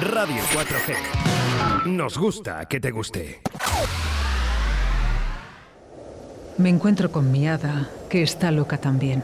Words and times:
Radio 0.00 0.42
4G. 0.54 1.86
Nos 1.86 2.16
gusta 2.16 2.64
que 2.66 2.80
te 2.80 2.90
guste. 2.90 3.42
Me 6.56 6.70
encuentro 6.70 7.12
con 7.12 7.30
mi 7.30 7.46
hada, 7.46 7.90
que 8.08 8.22
está 8.22 8.50
loca 8.50 8.78
también. 8.78 9.22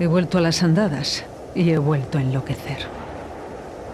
He 0.00 0.06
vuelto 0.06 0.38
a 0.38 0.40
las 0.40 0.62
andadas 0.62 1.26
y 1.54 1.70
he 1.70 1.76
vuelto 1.76 2.16
a 2.16 2.22
enloquecer. 2.22 2.86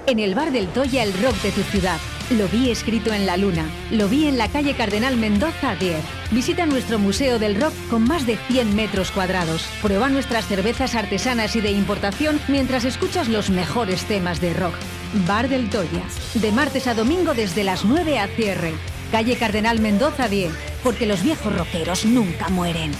En 0.06 0.20
el 0.20 0.34
bar 0.36 0.52
del 0.52 0.68
Toya, 0.68 1.02
el 1.02 1.12
rock 1.12 1.34
de 1.42 1.50
tu 1.50 1.62
ciudad. 1.62 1.98
Lo 2.30 2.46
vi 2.46 2.70
escrito 2.70 3.12
en 3.12 3.26
la 3.26 3.36
luna. 3.36 3.64
Lo 3.90 4.08
vi 4.08 4.28
en 4.28 4.38
la 4.38 4.48
calle 4.48 4.74
Cardenal 4.74 5.16
Mendoza 5.16 5.74
10. 5.74 5.96
Visita 6.30 6.66
nuestro 6.66 7.00
Museo 7.00 7.40
del 7.40 7.60
Rock 7.60 7.74
con 7.90 8.04
más 8.04 8.26
de 8.26 8.36
100 8.36 8.76
metros 8.76 9.10
cuadrados. 9.10 9.66
Prueba 9.82 10.08
nuestras 10.08 10.46
cervezas 10.46 10.94
artesanas 10.94 11.56
y 11.56 11.60
de 11.60 11.72
importación 11.72 12.40
mientras 12.48 12.84
escuchas 12.84 13.28
los 13.28 13.50
mejores 13.50 14.04
temas 14.04 14.40
de 14.40 14.54
rock. 14.54 14.74
Bar 15.12 15.48
del 15.48 15.68
Toya. 15.68 16.04
De 16.34 16.52
martes 16.52 16.86
a 16.86 16.94
domingo 16.94 17.34
desde 17.34 17.64
las 17.64 17.84
9 17.84 18.18
a 18.18 18.28
cierre. 18.28 18.72
Calle 19.10 19.36
Cardenal 19.36 19.78
Mendoza 19.78 20.28
10. 20.28 20.50
Porque 20.82 21.06
los 21.06 21.22
viejos 21.22 21.54
rockeros 21.54 22.06
nunca 22.06 22.48
mueren. 22.48 22.92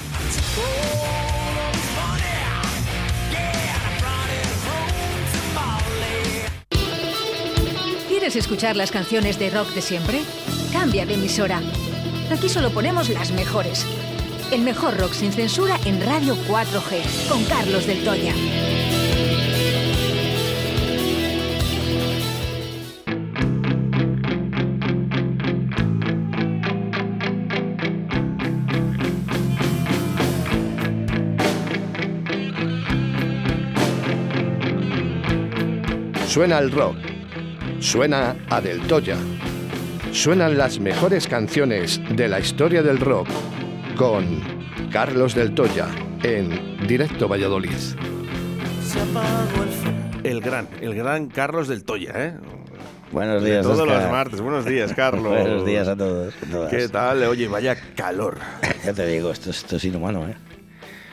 ¿Quieres 8.09 8.37
escuchar 8.37 8.77
las 8.77 8.91
canciones 8.91 9.39
de 9.39 9.51
rock 9.51 9.71
de 9.71 9.81
siempre? 9.83 10.21
Cambia 10.71 11.07
de 11.07 11.15
emisora. 11.15 11.61
Aquí 12.31 12.49
solo 12.49 12.71
ponemos 12.71 13.09
las 13.09 13.33
mejores. 13.33 13.87
El 14.53 14.61
mejor 14.61 14.99
rock 14.99 15.15
sin 15.15 15.33
censura 15.33 15.81
en 15.87 16.05
Radio 16.05 16.37
4G, 16.47 17.29
con 17.29 17.43
Carlos 17.45 17.87
del 17.87 18.05
Toya. 18.05 18.35
Suena 36.33 36.59
el 36.61 36.71
rock. 36.71 36.97
Suena 37.81 38.35
a 38.49 38.61
Del 38.61 38.81
Toya. 38.87 39.17
Suenan 40.13 40.57
las 40.57 40.79
mejores 40.79 41.27
canciones 41.29 42.01
de 42.17 42.27
la 42.29 42.41
historia 42.41 42.83
del 42.83 42.99
rock 43.01 43.29
con 43.97 44.41
Carlos 44.91 45.35
Del 45.35 45.55
Toya 45.55 45.89
en 46.23 46.87
Directo 46.87 47.29
Valladolid. 47.29 47.71
El 50.25 50.41
gran, 50.41 50.69
el 50.81 50.95
gran 50.95 51.27
Carlos 51.27 51.69
del 51.69 51.85
Toya, 51.85 52.13
¿eh? 52.15 52.35
Buenos 53.11 53.45
días, 53.45 53.63
Todos 53.67 53.87
los 53.87 54.11
martes. 54.11 54.41
Buenos 54.41 54.65
días, 54.65 54.93
Carlos. 54.97 55.29
Buenos 55.29 55.67
días 55.67 55.87
a 55.89 55.97
todos. 55.97 56.33
a 56.43 56.51
todas. 56.51 56.71
¿Qué 56.71 56.89
tal? 56.89 57.23
Oye, 57.25 57.47
vaya 57.49 57.77
calor. 57.95 58.39
Ya 58.85 58.93
te 58.93 59.07
digo, 59.07 59.31
esto, 59.31 59.51
es- 59.51 59.59
esto 59.59 59.77
es 59.77 59.85
inhumano, 59.85 60.27
¿eh? 60.29 60.35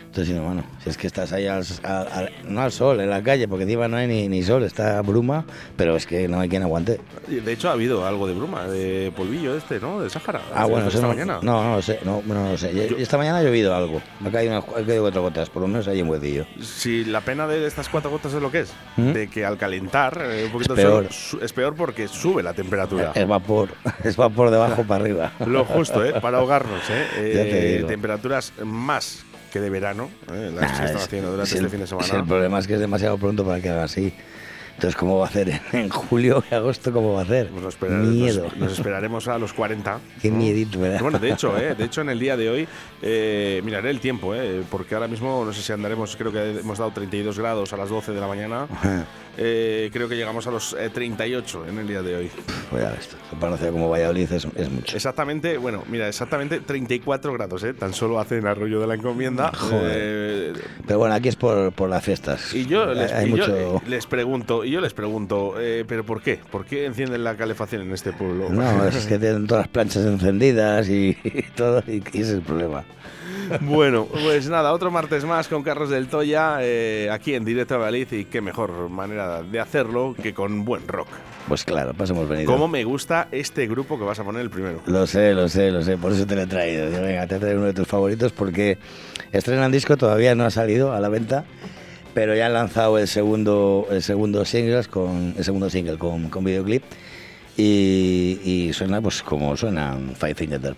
Esto 0.09 0.23
es 0.23 0.29
inhumano. 0.29 0.63
Si 0.83 0.89
es 0.89 0.97
que 0.97 1.05
estás 1.05 1.31
ahí, 1.33 1.45
al, 1.45 1.63
al- 1.83 2.07
al- 2.07 2.31
no 2.45 2.61
al 2.61 2.71
sol, 2.71 2.99
en 2.99 3.11
la 3.11 3.21
calle, 3.21 3.47
porque 3.47 3.63
encima 3.65 3.87
no 3.87 3.95
hay 3.97 4.07
ni, 4.07 4.27
ni 4.27 4.41
sol, 4.41 4.63
está 4.63 4.99
bruma, 5.03 5.45
pero 5.77 5.95
es 5.95 6.07
que 6.07 6.27
no 6.27 6.39
hay 6.39 6.49
quien 6.49 6.63
aguante. 6.63 6.99
De 7.27 7.53
hecho, 7.53 7.69
ha 7.69 7.73
habido 7.73 8.07
algo 8.07 8.25
de 8.25 8.33
bruma, 8.33 8.65
de 8.65 9.13
polvillo 9.15 9.55
este, 9.55 9.79
¿no? 9.79 10.01
De 10.01 10.09
Sáhara. 10.09 10.41
Ah, 10.55 10.65
bueno, 10.65 10.87
esta 10.87 11.01
no, 11.01 11.09
mañana. 11.09 11.37
No, 11.43 11.63
no 11.63 11.75
lo 11.75 11.81
sé, 11.83 11.99
no, 12.03 12.23
no 12.25 12.51
lo 12.51 12.57
sé. 12.57 12.73
Yo- 12.73 12.97
Esta 12.97 13.19
mañana 13.19 13.37
ha 13.37 13.43
llovido 13.43 13.75
algo. 13.75 14.01
Ha 14.25 14.31
caído, 14.31 14.53
unas- 14.57 14.67
ha 14.81 14.83
caído 14.85 15.03
cuatro 15.03 15.21
gotas, 15.21 15.47
por 15.51 15.61
lo 15.61 15.67
menos 15.67 15.87
hay 15.87 16.01
un 16.01 16.09
huecillo. 16.09 16.47
Si 16.59 17.05
la 17.05 17.21
pena 17.21 17.45
de 17.45 17.67
estas 17.67 17.87
cuatro 17.87 18.09
gotas 18.09 18.33
es 18.33 18.41
lo 18.41 18.49
que 18.49 18.61
es, 18.61 18.73
¿Mm? 18.97 19.11
de 19.13 19.29
que 19.29 19.45
al 19.45 19.57
calentar 19.59 20.19
eh, 20.25 20.45
un 20.45 20.51
poquito 20.51 20.73
Es 20.73 20.79
el 20.79 20.85
sol, 20.87 21.01
peor. 21.03 21.13
su- 21.13 21.39
es 21.39 21.53
peor 21.53 21.75
porque 21.75 22.07
sube 22.07 22.41
la 22.41 22.53
temperatura. 22.55 23.11
Es 23.13 23.27
vapor, 23.27 23.69
es 24.03 24.15
vapor 24.17 24.49
de 24.49 24.55
abajo 24.57 24.83
para 24.85 25.03
arriba. 25.03 25.31
Lo 25.45 25.65
justo, 25.65 26.03
¿eh? 26.03 26.13
Para 26.19 26.39
ahogarnos, 26.39 26.81
¿eh? 26.89 27.05
Eh, 27.19 27.83
temperaturas 27.87 28.53
más 28.63 29.23
que 29.49 29.59
de 29.59 29.69
verano, 29.69 30.09
¿eh? 30.31 30.51
las 30.53 30.71
que 30.71 30.77
Nah, 30.77 30.85
están 30.85 30.97
es- 30.97 31.03
haciendo 31.03 31.31
durante 31.31 31.49
es 31.49 31.53
este 31.55 31.65
el- 31.65 31.71
fin 31.71 31.79
de 31.81 31.87
semana. 31.87 32.13
el 32.15 32.23
problema 32.25 32.59
es 32.59 32.67
que 32.67 32.73
es 32.75 32.79
demasiado 32.79 33.17
pronto 33.17 33.43
para 33.45 33.59
que 33.61 33.69
haga 33.69 33.83
así. 33.83 34.13
Entonces, 34.75 34.95
¿cómo 34.97 35.17
va 35.17 35.25
a 35.25 35.27
hacer 35.27 35.49
en, 35.49 35.59
en 35.77 35.89
julio 35.89 36.41
y 36.49 36.55
agosto? 36.55 36.93
¿Cómo 36.93 37.11
va 37.11 37.19
a 37.19 37.23
hacer? 37.23 37.49
Pues 37.49 37.61
nos, 37.91 38.07
Miedo. 38.07 38.43
nos- 38.45 38.55
nos 38.55 38.71
esperaremos 38.71 39.27
a 39.27 39.37
los 39.37 39.51
40. 39.51 39.99
Qué 40.21 40.31
¿no? 40.31 40.37
miedito 40.37 40.79
me 40.79 40.87
da. 40.87 41.01
Bueno, 41.01 41.19
de 41.19 41.31
hecho, 41.31 41.57
¿eh? 41.57 41.75
de 41.75 41.83
hecho 41.83 41.99
en 41.99 42.07
el 42.09 42.17
día 42.17 42.37
de 42.37 42.49
hoy 42.49 42.67
eh, 43.01 43.61
miraré 43.65 43.89
el 43.89 43.99
tiempo, 43.99 44.33
¿eh? 44.33 44.63
porque 44.71 44.95
ahora 44.95 45.09
mismo 45.09 45.43
no 45.43 45.51
sé 45.51 45.61
si 45.63 45.73
andaremos, 45.73 46.15
creo 46.15 46.31
que 46.31 46.59
hemos 46.61 46.77
dado 46.77 46.91
32 46.91 47.37
grados 47.37 47.73
a 47.73 47.77
las 47.77 47.89
12 47.89 48.13
de 48.13 48.21
la 48.21 48.27
mañana. 48.27 48.67
Eh, 49.41 49.89
creo 49.93 50.09
que 50.09 50.17
llegamos 50.17 50.45
a 50.47 50.51
los 50.51 50.73
eh, 50.73 50.89
38 50.93 51.65
en 51.69 51.77
el 51.79 51.87
día 51.87 52.01
de 52.01 52.13
hoy. 52.13 52.31
Pues 52.69 52.83
ya 52.83 52.91
ves, 52.91 53.09
para 53.39 53.47
una 53.53 53.57
ciudad 53.57 53.71
como 53.71 53.89
Valladolid 53.89 54.29
es, 54.33 54.45
es 54.53 54.69
mucho. 54.69 54.97
Exactamente, 54.97 55.57
bueno, 55.57 55.85
mira, 55.87 56.09
exactamente 56.09 56.59
34 56.59 57.31
grados, 57.31 57.63
¿eh? 57.63 57.73
tan 57.73 57.93
solo 57.93 58.19
hace 58.19 58.37
en 58.37 58.47
Arroyo 58.47 58.81
de 58.81 58.87
la 58.87 58.95
Encomienda. 58.95 59.51
Joder. 59.55 59.91
Eh, 59.95 60.53
Pero 60.85 60.99
bueno, 60.99 61.15
aquí 61.15 61.29
es 61.29 61.37
por, 61.37 61.71
por 61.71 61.89
las 61.89 62.03
fiestas. 62.03 62.53
y 62.53 62.65
yo 62.65 62.93
les, 62.93 63.13
hay 63.13 63.31
y 63.31 63.37
yo 63.37 63.81
les 63.87 64.05
pregunto, 64.07 64.65
y 64.65 64.71
yo 64.71 64.81
les 64.81 64.93
pregunto, 64.93 65.53
eh, 65.57 65.85
¿pero 65.87 66.03
por 66.03 66.21
qué? 66.21 66.41
¿Por 66.51 66.65
qué 66.65 66.85
encienden 66.85 67.23
la 67.23 67.37
calefacción 67.37 67.83
en 67.83 67.93
este 67.93 68.11
pueblo? 68.11 68.49
No, 68.49 68.85
es 68.87 69.05
que 69.05 69.17
tienen 69.19 69.47
todas 69.47 69.63
las 69.63 69.69
planchas 69.71 70.05
encendidas 70.05 70.89
y, 70.89 71.17
y 71.23 71.43
todo, 71.55 71.81
y, 71.87 72.03
y 72.11 72.19
ese 72.19 72.19
es 72.21 72.29
el 72.31 72.41
problema. 72.41 72.83
Bueno, 73.61 74.05
pues 74.05 74.49
nada, 74.49 74.73
otro 74.73 74.91
martes 74.91 75.25
más 75.25 75.47
con 75.47 75.63
Carlos 75.63 75.89
del 75.89 76.07
Toya, 76.07 76.59
eh, 76.61 77.09
aquí 77.11 77.33
en 77.33 77.45
directo 77.45 77.75
a 77.75 77.77
Valladolid 77.77 78.11
y 78.11 78.25
qué 78.25 78.41
mejor 78.41 78.89
manera 78.89 79.41
de 79.41 79.59
hacerlo 79.59 80.15
que 80.21 80.33
con 80.33 80.65
buen 80.65 80.87
rock. 80.87 81.07
Pues 81.47 81.63
claro, 81.63 81.93
hemos 81.97 82.29
venido. 82.29 82.51
¿Cómo 82.51 82.67
me 82.67 82.83
gusta 82.83 83.27
este 83.31 83.67
grupo 83.67 83.97
que 83.97 84.05
vas 84.05 84.19
a 84.19 84.23
poner 84.23 84.41
el 84.41 84.49
primero? 84.49 84.81
Lo 84.85 85.07
sé, 85.07 85.33
lo 85.33 85.49
sé, 85.49 85.71
lo 85.71 85.81
sé, 85.81 85.97
por 85.97 86.11
eso 86.11 86.27
te 86.27 86.35
lo 86.35 86.41
he 86.41 86.47
traído. 86.47 86.89
Venga, 87.01 87.25
te 87.25 87.35
he 87.35 87.39
traído 87.39 87.57
uno 87.57 87.67
de 87.67 87.73
tus 87.73 87.87
favoritos 87.87 88.31
porque 88.31 88.77
estrenan 89.31 89.71
disco, 89.71 89.97
todavía 89.97 90.35
no 90.35 90.45
ha 90.45 90.51
salido 90.51 90.93
a 90.93 90.99
la 90.99 91.09
venta, 91.09 91.45
pero 92.13 92.35
ya 92.35 92.45
han 92.45 92.53
lanzado 92.53 92.99
el 92.99 93.07
segundo, 93.07 93.87
el 93.89 94.03
segundo 94.03 94.45
single 94.45 94.85
con 94.85 95.33
el 95.37 95.43
segundo 95.43 95.69
single 95.69 95.97
con, 95.97 96.29
con 96.29 96.43
videoclip 96.43 96.83
y, 97.57 98.39
y 98.43 98.73
suena 98.73 99.01
pues 99.01 99.23
como 99.23 99.57
suenan 99.57 100.13
Five 100.15 100.35
Finger 100.35 100.61
Dead 100.61 100.75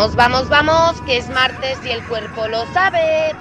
Vamos, 0.00 0.16
vamos, 0.16 0.48
vamos, 0.48 1.02
que 1.02 1.18
es 1.18 1.28
martes 1.28 1.78
y 1.84 1.90
el 1.90 2.02
cuerpo 2.06 2.48
lo 2.48 2.64
sabe. 2.72 3.34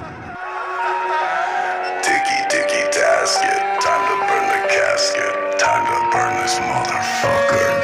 Ticky 2.04 2.84
tasket, 2.92 3.80
time 3.80 4.06
to 4.08 4.16
burn 4.28 4.46
the 4.50 4.68
casket, 4.68 5.58
time 5.58 5.86
to 5.86 6.18
burn 6.18 6.36
this 6.42 6.60
motherfucker 6.60 7.79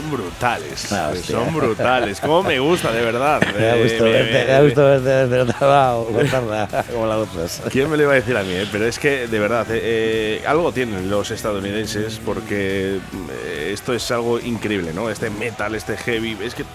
Son 0.00 0.10
brutales. 0.10 0.92
Ah, 0.92 1.12
son 1.22 1.54
brutales. 1.54 2.20
Cómo 2.20 2.42
me 2.42 2.58
gusta, 2.58 2.90
de 2.90 3.02
verdad. 3.02 3.40
Me 3.58 3.64
ha 3.66 3.76
Eh, 3.76 3.82
gustado 3.82 4.04
me- 4.04 4.12
verte, 4.12 4.44
me- 4.46 4.52
ha 4.52 4.62
gustado 4.62 5.00
verte 5.02 5.52
contarla 6.12 6.68
como 6.92 7.06
las 7.06 7.16
otras. 7.18 7.62
¿Quién 7.70 7.90
me 7.90 7.96
lo 7.96 8.04
iba 8.04 8.12
a 8.12 8.16
decir 8.16 8.36
a 8.36 8.42
mí? 8.42 8.52
eh? 8.52 8.66
Pero 8.70 8.86
es 8.86 8.98
que, 8.98 9.26
de 9.26 9.38
verdad, 9.38 9.66
eh, 9.70 9.80
eh, 9.82 10.42
algo 10.46 10.72
tienen 10.72 11.10
los 11.10 11.30
estadounidenses 11.30 12.20
porque 12.24 12.96
eh, 13.32 13.70
esto 13.72 13.92
es 13.94 14.10
algo 14.10 14.40
increíble, 14.40 14.92
¿no? 14.94 15.10
Este 15.10 15.28
metal, 15.30 15.74
este 15.74 15.96
heavy, 15.96 16.36
es 16.42 16.54
que 16.54 16.62
eh, 16.62 16.66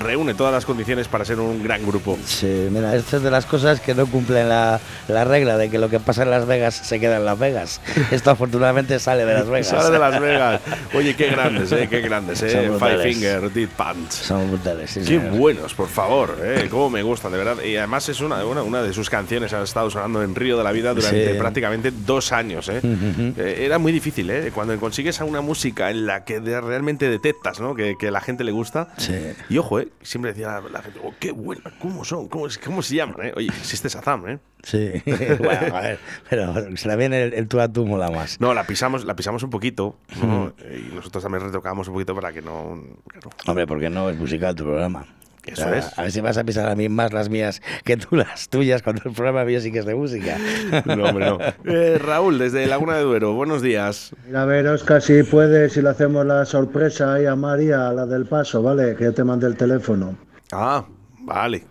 reúne 0.00 0.34
todas 0.34 0.52
las 0.52 0.64
condiciones 0.66 1.06
para 1.08 1.24
ser 1.24 1.38
un 1.38 1.62
gran 1.62 1.86
grupo. 1.86 2.18
Sí, 2.26 2.68
mira, 2.70 2.94
esto 2.96 3.18
es 3.18 3.22
de 3.22 3.30
las 3.30 3.46
cosas 3.46 3.80
que 3.80 3.94
no 3.94 4.06
cumplen 4.06 4.48
la, 4.48 4.80
la 5.08 5.24
regla 5.24 5.56
de 5.56 5.70
que 5.70 5.78
lo 5.78 5.88
que 5.88 6.00
pasa 6.00 6.22
en 6.24 6.30
Las 6.30 6.46
Vegas 6.46 6.74
se 6.74 6.98
queda 6.98 7.16
en 7.18 7.24
Las 7.24 7.38
Vegas. 7.38 7.80
Esto 8.10 8.30
afortunadamente 8.30 8.98
sale 8.98 9.24
de 9.24 9.34
Las 9.34 9.46
Vegas. 9.48 9.68
Sale 9.68 9.90
de 9.90 9.98
Las 9.98 10.20
Vegas. 10.20 10.60
Oye, 10.94 11.14
qué 11.14 11.28
grandes, 11.28 11.70
¿eh? 11.72 11.86
Qué 11.88 12.00
grandes, 12.00 12.38
Son 12.38 12.47
¿eh? 12.54 12.70
Five. 12.78 13.02
Finger, 13.12 13.50
Dead 13.52 13.68
Pants. 13.68 14.14
Son 14.14 14.48
brutales, 14.50 14.90
sí, 14.90 15.00
Qué 15.00 15.06
señor. 15.18 15.36
buenos, 15.36 15.74
por 15.74 15.88
favor, 15.88 16.36
¿eh? 16.42 16.68
Cómo 16.70 16.90
me 16.90 17.02
gustan, 17.02 17.32
de 17.32 17.38
verdad. 17.38 17.62
Y 17.62 17.76
además 17.76 18.08
es 18.08 18.20
una, 18.20 18.44
una, 18.44 18.62
una 18.62 18.82
de 18.82 18.92
sus 18.92 19.08
canciones 19.10 19.52
ha 19.52 19.62
estado 19.62 19.90
sonando 19.90 20.22
en 20.22 20.34
Río 20.34 20.56
de 20.58 20.64
la 20.64 20.72
Vida 20.72 20.94
durante 20.94 21.32
Sí. 21.32 21.38
prácticamente 21.38 21.90
dos 21.90 22.32
años, 22.32 22.68
¿eh? 22.68 22.80
Eh, 22.82 23.62
Era 23.64 23.78
muy 23.78 23.92
difícil, 23.92 24.30
¿eh? 24.30 24.50
Cuando 24.54 24.78
consigues 24.78 25.20
a 25.20 25.24
una 25.24 25.40
música 25.40 25.90
en 25.90 26.06
la 26.06 26.24
que 26.24 26.40
de- 26.40 26.60
realmente 26.60 27.08
detectas, 27.08 27.60
¿no? 27.60 27.74
Que, 27.74 27.96
que 27.98 28.08
a 28.08 28.10
la 28.10 28.20
gente 28.20 28.44
le 28.44 28.52
gusta. 28.52 28.88
Sí. 28.96 29.14
Y 29.48 29.58
ojo, 29.58 29.80
¿eh? 29.80 29.88
Siempre 30.02 30.32
decía 30.32 30.60
la, 30.60 30.68
la 30.68 30.82
gente, 30.82 30.98
oh, 31.04 31.12
qué 31.18 31.32
buena, 31.32 31.62
¿cómo 31.78 32.04
son? 32.04 32.28
¿Cómo, 32.28 32.46
es- 32.46 32.58
cómo 32.58 32.82
se 32.82 32.96
llaman, 32.96 33.26
eh? 33.26 33.32
Oye, 33.36 33.48
existe 33.48 33.88
Sazam, 33.88 34.28
¿eh? 34.28 34.38
Sí, 34.62 34.92
bueno, 35.38 35.76
a 35.76 35.80
ver, 35.80 35.98
pero 36.28 36.76
se 36.76 36.88
la 36.88 36.96
viene 36.96 37.22
el, 37.22 37.34
el 37.34 37.48
tú 37.48 37.60
a 37.60 37.68
tú 37.72 37.86
mola 37.86 38.10
más. 38.10 38.40
No, 38.40 38.54
la 38.54 38.64
pisamos, 38.64 39.04
la 39.04 39.14
pisamos 39.16 39.42
un 39.42 39.50
poquito, 39.50 39.96
¿no? 40.22 40.52
Y 40.70 40.94
nosotros 40.94 41.22
también 41.22 41.44
retocábamos 41.44 41.88
un 41.88 41.94
poquito 41.94 42.14
para 42.14 42.32
que 42.32 42.42
no... 42.42 42.82
claro. 43.06 43.30
Hombre, 43.46 43.66
porque 43.66 43.88
no 43.90 44.10
es 44.10 44.16
musical 44.18 44.54
tu 44.54 44.64
programa. 44.64 45.06
Eso 45.46 45.62
O 45.62 45.64
sea, 45.64 45.78
es. 45.78 45.98
A 45.98 46.02
ver 46.02 46.12
si 46.12 46.20
vas 46.20 46.36
a 46.36 46.44
pisar 46.44 46.68
a 46.68 46.74
mí 46.74 46.90
más 46.90 47.12
las 47.14 47.30
mías 47.30 47.62
que 47.84 47.96
tú 47.96 48.16
las 48.16 48.50
tuyas 48.50 48.82
cuando 48.82 49.02
el 49.06 49.12
programa 49.14 49.44
mío 49.44 49.60
sí 49.62 49.72
que 49.72 49.78
es 49.78 49.86
de 49.86 49.94
música. 49.94 50.36
No, 50.84 51.04
hombre, 51.04 51.24
no. 51.26 51.38
Eh, 51.64 51.98
Raúl, 51.98 52.38
desde 52.38 52.66
Laguna 52.66 52.96
de 52.96 53.02
Duero, 53.04 53.32
buenos 53.32 53.62
días. 53.62 54.14
Mira, 54.26 54.42
a 54.42 54.44
ver, 54.44 54.66
Oscar, 54.66 55.00
si 55.00 55.22
puedes, 55.22 55.72
si 55.72 55.80
le 55.80 55.88
hacemos 55.88 56.26
la 56.26 56.44
sorpresa 56.44 57.14
ahí 57.14 57.24
a 57.24 57.34
María, 57.34 57.90
la 57.92 58.04
del 58.04 58.26
paso, 58.26 58.62
¿vale? 58.62 58.94
Que 58.96 59.04
ya 59.04 59.12
te 59.12 59.24
mandé 59.24 59.46
el 59.46 59.56
teléfono. 59.56 60.18
Ah, 60.52 60.84
vale. 61.20 61.64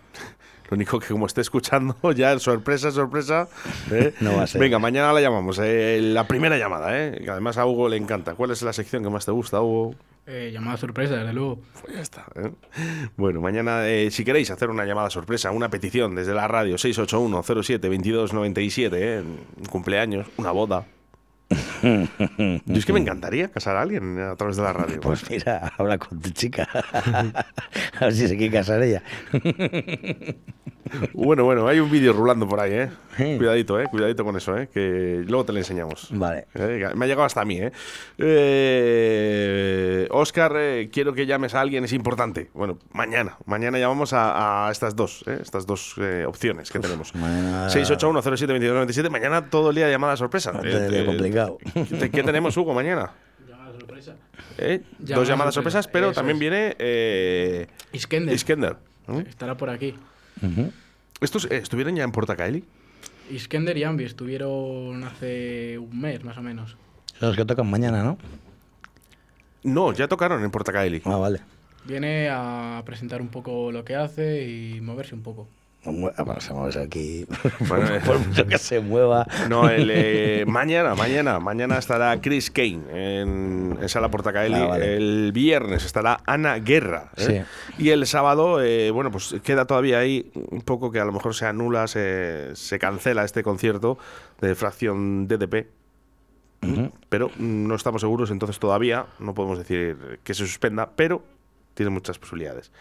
Lo 0.70 0.74
único 0.76 0.98
que 1.00 1.08
como 1.08 1.26
esté 1.26 1.40
escuchando, 1.40 1.96
ya 2.14 2.38
sorpresa, 2.38 2.90
sorpresa. 2.90 3.48
¿eh? 3.90 4.12
No 4.20 4.36
va 4.36 4.42
a 4.42 4.46
ser. 4.46 4.60
Venga, 4.60 4.78
mañana 4.78 5.12
la 5.12 5.20
llamamos. 5.20 5.58
eh, 5.62 6.00
la 6.02 6.26
primera 6.28 6.58
llamada, 6.58 6.96
¿eh? 6.98 7.20
Que 7.24 7.30
además 7.30 7.56
a 7.58 7.66
Hugo 7.66 7.88
le 7.88 7.96
encanta. 7.96 8.34
¿Cuál 8.34 8.50
es 8.50 8.62
la 8.62 8.72
sección 8.72 9.02
que 9.02 9.10
más 9.10 9.24
te 9.24 9.32
gusta, 9.32 9.60
Hugo? 9.62 9.94
Eh, 10.26 10.50
llamada 10.52 10.76
sorpresa, 10.76 11.16
desde 11.16 11.32
luego. 11.32 11.58
Pues 11.80 11.94
ya 11.94 12.00
está. 12.02 12.26
¿eh? 12.34 12.50
Bueno, 13.16 13.40
mañana, 13.40 13.88
eh, 13.88 14.10
si 14.10 14.24
queréis 14.26 14.50
hacer 14.50 14.68
una 14.68 14.84
llamada 14.84 15.08
sorpresa, 15.08 15.50
una 15.52 15.70
petición 15.70 16.14
desde 16.14 16.34
la 16.34 16.46
radio 16.46 16.76
681-07-2297, 16.76 18.90
¿eh? 18.94 19.22
un 19.22 19.64
cumpleaños, 19.66 20.26
una 20.36 20.50
boda. 20.50 20.84
Yo 21.82 22.76
es 22.76 22.84
que 22.84 22.92
me 22.92 23.00
encantaría 23.00 23.48
casar 23.48 23.76
a 23.76 23.82
alguien 23.82 24.18
a 24.18 24.36
través 24.36 24.56
de 24.56 24.62
la 24.62 24.72
radio. 24.72 25.00
Pues 25.08 25.28
mira, 25.30 25.72
habla 25.78 25.98
con 25.98 26.20
tu 26.20 26.30
chica. 26.30 26.68
a 28.00 28.04
ver 28.04 28.14
si 28.14 28.28
se 28.28 28.36
quiere 28.36 28.52
casar 28.52 28.82
ella. 28.82 29.02
Bueno, 31.12 31.44
bueno, 31.44 31.66
hay 31.68 31.80
un 31.80 31.90
vídeo 31.90 32.12
rulando 32.12 32.46
por 32.48 32.60
ahí, 32.60 32.72
¿eh? 32.72 32.90
Sí. 33.16 33.36
Cuidadito, 33.36 33.80
¿eh? 33.80 33.86
Cuidadito 33.90 34.24
con 34.24 34.36
eso, 34.36 34.56
¿eh? 34.56 34.68
Que 34.72 35.22
luego 35.26 35.44
te 35.44 35.52
lo 35.52 35.58
enseñamos. 35.58 36.08
Vale. 36.10 36.46
Eh, 36.54 36.88
Me 36.94 37.04
ha 37.04 37.08
llegado 37.08 37.24
hasta 37.24 37.40
a 37.40 37.44
mí, 37.44 37.58
¿eh? 37.60 37.72
eh 38.18 40.08
Oscar, 40.10 40.52
eh, 40.56 40.88
quiero 40.92 41.12
que 41.12 41.26
llames 41.26 41.54
a 41.54 41.60
alguien, 41.60 41.84
es 41.84 41.92
importante. 41.92 42.50
Bueno, 42.54 42.78
mañana. 42.92 43.36
Mañana 43.46 43.78
llamamos 43.78 44.12
a, 44.12 44.68
a 44.68 44.70
estas 44.70 44.94
dos, 44.96 45.24
¿eh? 45.26 45.38
Estas 45.40 45.66
dos 45.66 45.94
eh, 45.98 46.24
opciones 46.26 46.70
que 46.70 46.78
tenemos. 46.78 47.14
mañana- 47.14 47.68
681-07-2297. 47.68 49.10
Mañana 49.10 49.50
todo 49.50 49.70
el 49.70 49.76
día 49.76 49.86
de 49.86 49.92
llamada 49.92 50.16
sorpresa. 50.16 50.52
No 50.52 50.60
te 50.60 51.04
complicado. 51.04 51.58
¿qué, 52.00 52.10
qué 52.10 52.22
tenemos, 52.22 52.56
Hugo, 52.56 52.74
mañana? 52.74 53.10
¿Eh? 54.60 54.82
Llamada 54.98 55.16
Dos 55.20 55.28
llamadas 55.28 55.54
sorpresa, 55.54 55.82
sorpresas, 55.82 55.88
pero 55.92 56.06
eso 56.10 56.14
también 56.14 56.36
es. 56.36 56.40
viene 56.40 56.76
eh, 56.78 57.66
Iskender. 57.92 58.34
Iskender. 58.34 58.76
Estará 59.28 59.56
por 59.56 59.70
aquí. 59.70 59.94
¿Estos 61.20 61.46
eh, 61.46 61.56
estuvieron 61.56 61.96
ya 61.96 62.04
en 62.04 62.12
Portacaeli? 62.12 62.64
Iskender 63.30 63.76
y 63.76 63.84
Ambi 63.84 64.04
estuvieron 64.04 65.04
hace 65.04 65.78
un 65.78 66.00
mes, 66.00 66.24
más 66.24 66.38
o 66.38 66.42
menos. 66.42 66.76
Son 67.18 67.28
los 67.28 67.36
que 67.36 67.44
tocan 67.44 67.68
mañana, 67.68 68.02
¿no? 68.02 68.18
No, 69.64 69.92
ya 69.92 70.08
tocaron 70.08 70.42
en 70.42 70.50
Portacaeli. 70.50 71.02
Ah, 71.04 71.16
vale. 71.16 71.40
Viene 71.84 72.28
a 72.30 72.82
presentar 72.84 73.20
un 73.20 73.28
poco 73.28 73.72
lo 73.72 73.84
que 73.84 73.96
hace 73.96 74.48
y 74.48 74.80
moverse 74.80 75.14
un 75.14 75.22
poco. 75.22 75.48
Mue- 75.84 76.12
Vamos 76.18 76.50
a 76.50 76.54
moverse 76.54 76.80
aquí. 76.82 77.24
Bueno, 77.68 77.86
eh. 77.94 78.00
Por 78.04 78.18
mucho 78.18 78.46
que 78.46 78.58
se 78.58 78.80
mueva. 78.80 79.26
No, 79.48 79.68
el, 79.70 79.90
eh, 79.92 80.44
mañana, 80.46 80.94
mañana, 80.94 81.38
mañana 81.40 81.78
estará 81.78 82.20
Chris 82.20 82.50
Kane 82.50 82.80
en, 82.92 83.78
en 83.80 83.88
Sala 83.88 84.10
Portacaeli. 84.10 84.54
Ah, 84.56 84.66
vale. 84.66 84.96
El 84.96 85.32
viernes 85.32 85.84
estará 85.84 86.20
Ana 86.26 86.58
Guerra. 86.58 87.10
¿eh? 87.16 87.44
Y 87.78 87.90
el 87.90 88.06
sábado, 88.06 88.62
eh, 88.62 88.90
bueno, 88.90 89.10
pues 89.10 89.36
queda 89.42 89.64
todavía 89.66 89.98
ahí 90.00 90.30
un 90.50 90.60
poco 90.62 90.90
que 90.90 91.00
a 91.00 91.04
lo 91.04 91.12
mejor 91.12 91.34
se 91.34 91.46
anula, 91.46 91.86
se, 91.86 92.54
se 92.54 92.78
cancela 92.78 93.24
este 93.24 93.42
concierto 93.42 93.98
de 94.40 94.54
fracción 94.54 95.26
DDP. 95.28 95.66
Pero 97.08 97.30
no 97.38 97.76
estamos 97.76 98.00
seguros, 98.00 98.32
entonces 98.32 98.58
todavía 98.58 99.06
no 99.20 99.32
podemos 99.32 99.58
decir 99.58 100.18
que 100.24 100.34
se 100.34 100.44
suspenda, 100.44 100.90
pero 100.96 101.22
tiene 101.78 101.90
muchas 101.90 102.18
posibilidades. 102.18 102.72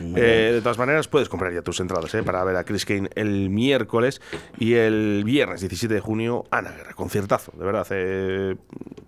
Eh, 0.00 0.50
de 0.54 0.60
todas 0.60 0.76
maneras, 0.76 1.06
puedes 1.06 1.28
comprar 1.28 1.52
ya 1.52 1.62
tus 1.62 1.78
entradas 1.78 2.12
eh, 2.16 2.24
para 2.24 2.42
ver 2.42 2.56
a 2.56 2.64
Chris 2.64 2.84
Kane 2.84 3.08
el 3.14 3.48
miércoles 3.48 4.20
y 4.58 4.74
el 4.74 5.22
viernes 5.24 5.60
17 5.60 5.94
de 5.94 6.00
junio, 6.00 6.46
Ana 6.50 6.72
Guerra, 6.72 6.94
conciertazo, 6.94 7.52
de 7.56 7.64
verdad, 7.64 7.86
eh, 7.90 8.56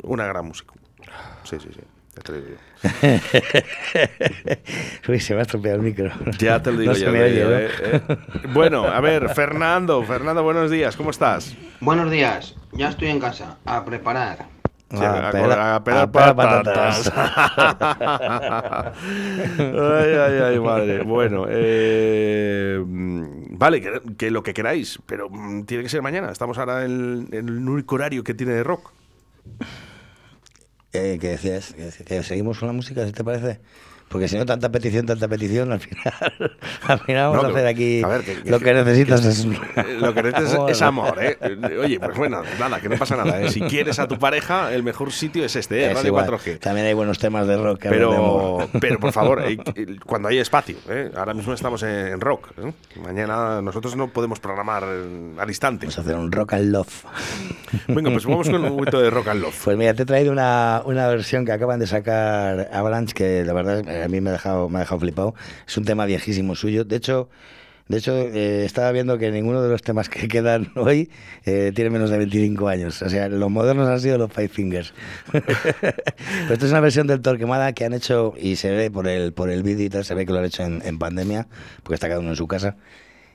una 0.04 0.26
gran 0.26 0.46
música. 0.46 0.74
Sí, 1.42 1.56
sí, 1.60 1.70
sí. 1.74 1.80
ya 2.14 2.22
te 2.22 2.32
lo 2.32 2.38
digo 2.38 2.50
yo. 2.50 2.56
Uy, 5.12 5.18
se 5.18 5.34
me 5.34 5.40
ha 5.40 5.42
estropeado 5.42 5.78
el 5.78 5.82
micro. 5.82 6.12
Ya 6.38 6.62
te 6.62 6.70
lo 6.70 6.78
digo 6.78 6.92
No 6.92 6.98
ya, 6.98 7.10
eh, 7.10 7.68
eh. 7.82 8.00
Bueno, 8.52 8.84
a 8.84 9.00
ver, 9.00 9.28
Fernando, 9.30 10.04
Fernando, 10.04 10.44
buenos 10.44 10.70
días, 10.70 10.96
¿cómo 10.96 11.10
estás? 11.10 11.56
Buenos 11.80 12.12
días, 12.12 12.54
ya 12.70 12.90
estoy 12.90 13.08
en 13.08 13.18
casa, 13.18 13.58
a 13.64 13.84
preparar. 13.84 14.51
Sí, 14.92 14.98
Ah, 15.00 15.28
a, 15.28 15.32
pela- 15.32 15.74
a 15.76 15.84
pelar 15.84 16.02
a 16.02 16.12
pelar 16.12 16.36
patatas. 16.36 17.10
ay, 19.58 20.12
ay, 20.14 20.38
ay, 20.44 20.58
madre. 20.60 21.02
Bueno, 21.02 21.46
eh, 21.48 22.78
vale, 22.84 23.80
que, 23.80 24.00
que 24.18 24.30
lo 24.30 24.42
que 24.42 24.52
queráis, 24.52 24.98
pero 25.06 25.30
mm, 25.30 25.64
tiene 25.64 25.82
que 25.84 25.88
ser 25.88 26.02
mañana. 26.02 26.30
Estamos 26.30 26.58
ahora 26.58 26.84
en, 26.84 27.28
en 27.32 27.48
el 27.48 27.68
único 27.68 27.94
horario 27.94 28.22
que 28.22 28.34
tiene 28.34 28.52
de 28.52 28.62
rock. 28.64 28.90
Eh, 30.92 31.16
¿Qué 31.20 31.28
decías? 31.28 31.72
¿Que, 31.72 31.84
decías? 31.84 32.06
¿Que 32.06 32.22
seguimos 32.22 32.58
con 32.58 32.68
la 32.68 32.74
música, 32.74 33.06
si 33.06 33.12
te 33.12 33.24
parece? 33.24 33.60
Porque 34.12 34.28
si 34.28 34.36
no, 34.36 34.44
tanta 34.44 34.68
petición, 34.70 35.06
tanta 35.06 35.26
petición, 35.26 35.72
al 35.72 35.80
final, 35.80 36.14
al 36.86 36.98
final 37.00 37.28
vamos 37.30 37.42
No, 37.42 37.48
a 37.48 37.52
hacer 37.52 37.66
aquí 37.66 38.02
a 38.04 38.08
ver, 38.08 38.20
que- 38.22 38.42
que- 38.42 38.50
lo 38.50 38.60
que 38.60 38.74
necesitas 38.74 39.24
es... 39.24 39.46
Lo 40.00 40.12
que 40.14 40.22
necesitas 40.22 40.52
es, 40.52 40.58
es 40.76 40.82
amor, 40.82 41.16
¿eh? 41.22 41.38
Oye, 41.82 41.98
pues 41.98 42.16
bueno, 42.16 42.42
nada, 42.60 42.80
que 42.80 42.88
no 42.88 42.96
pasa 42.96 43.16
nada. 43.16 43.40
¿eh? 43.40 43.50
Si 43.50 43.60
quieres 43.62 43.98
a 43.98 44.06
tu 44.06 44.18
pareja, 44.18 44.72
el 44.74 44.82
mejor 44.82 45.12
sitio 45.12 45.44
es 45.44 45.56
este, 45.56 45.80
¿eh? 45.84 45.86
Es 45.90 45.94
Radio 45.94 46.08
igual. 46.08 46.26
4G. 46.28 46.58
También 46.58 46.86
hay 46.86 46.92
buenos 46.94 47.18
temas 47.18 47.46
de 47.46 47.56
rock 47.56 47.80
Pero, 47.88 48.12
amor. 48.12 48.68
pero 48.80 48.98
por 48.98 49.12
favor, 49.12 49.42
eh, 49.46 49.56
cuando 50.04 50.28
hay 50.28 50.38
espacio, 50.38 50.76
¿eh? 50.88 51.10
ahora 51.16 51.32
mismo 51.34 51.52
estamos 51.54 51.82
en, 51.82 51.90
en 52.08 52.20
rock. 52.20 52.50
¿eh? 52.58 52.72
Mañana 53.02 53.62
nosotros 53.62 53.96
no 53.96 54.08
podemos 54.08 54.40
programar 54.40 54.84
eh, 54.86 55.34
al 55.38 55.48
instante. 55.48 55.86
Vamos 55.86 55.98
a 55.98 56.00
hacer 56.02 56.16
un 56.16 56.30
rock 56.30 56.52
and 56.54 56.70
love. 56.72 57.04
Venga, 57.88 58.10
pues 58.10 58.26
vamos 58.26 58.48
con 58.50 58.62
un 58.64 58.76
poquito 58.76 59.00
de 59.00 59.10
rock 59.10 59.28
and 59.28 59.40
love. 59.42 59.58
Pues 59.64 59.76
mira, 59.76 59.94
te 59.94 60.02
he 60.02 60.06
traído 60.06 60.32
una, 60.32 60.82
una 60.84 61.06
versión 61.08 61.44
que 61.46 61.52
acaban 61.52 61.78
de 61.80 61.86
sacar 61.86 62.68
Avalanche 62.72 63.14
que 63.14 63.44
la 63.44 63.52
verdad 63.52 63.82
eh, 63.88 64.01
a 64.02 64.08
mí 64.08 64.20
me 64.20 64.30
ha 64.30 64.32
dejado, 64.34 64.68
me 64.68 64.78
ha 64.78 64.80
dejado 64.80 65.00
flipado. 65.00 65.34
Es 65.66 65.76
un 65.76 65.84
tema 65.84 66.06
viejísimo 66.06 66.54
suyo. 66.54 66.84
De 66.84 66.96
hecho, 66.96 67.28
de 67.88 67.98
hecho 67.98 68.16
eh, 68.16 68.64
estaba 68.64 68.92
viendo 68.92 69.18
que 69.18 69.30
ninguno 69.30 69.62
de 69.62 69.68
los 69.68 69.82
temas 69.82 70.08
que 70.08 70.28
quedan 70.28 70.72
hoy 70.76 71.10
eh, 71.44 71.72
tiene 71.74 71.90
menos 71.90 72.10
de 72.10 72.18
25 72.18 72.68
años. 72.68 73.02
O 73.02 73.08
sea, 73.08 73.28
los 73.28 73.50
modernos 73.50 73.88
han 73.88 74.00
sido 74.00 74.18
los 74.18 74.32
Five 74.32 74.48
Fingers. 74.48 74.94
Pero 75.32 76.52
esto 76.52 76.66
es 76.66 76.70
una 76.70 76.80
versión 76.80 77.06
del 77.06 77.20
Torquemada 77.20 77.72
que 77.72 77.84
han 77.84 77.92
hecho, 77.92 78.34
y 78.40 78.56
se 78.56 78.70
ve 78.70 78.90
por 78.90 79.08
el, 79.08 79.32
por 79.32 79.50
el 79.50 79.62
vídeo 79.62 79.86
y 79.86 79.90
tal, 79.90 80.04
se 80.04 80.14
ve 80.14 80.26
que 80.26 80.32
lo 80.32 80.38
han 80.38 80.44
hecho 80.44 80.62
en, 80.62 80.82
en 80.84 80.98
pandemia, 80.98 81.48
porque 81.82 81.94
está 81.94 82.08
cada 82.08 82.20
uno 82.20 82.30
en 82.30 82.36
su 82.36 82.46
casa. 82.46 82.76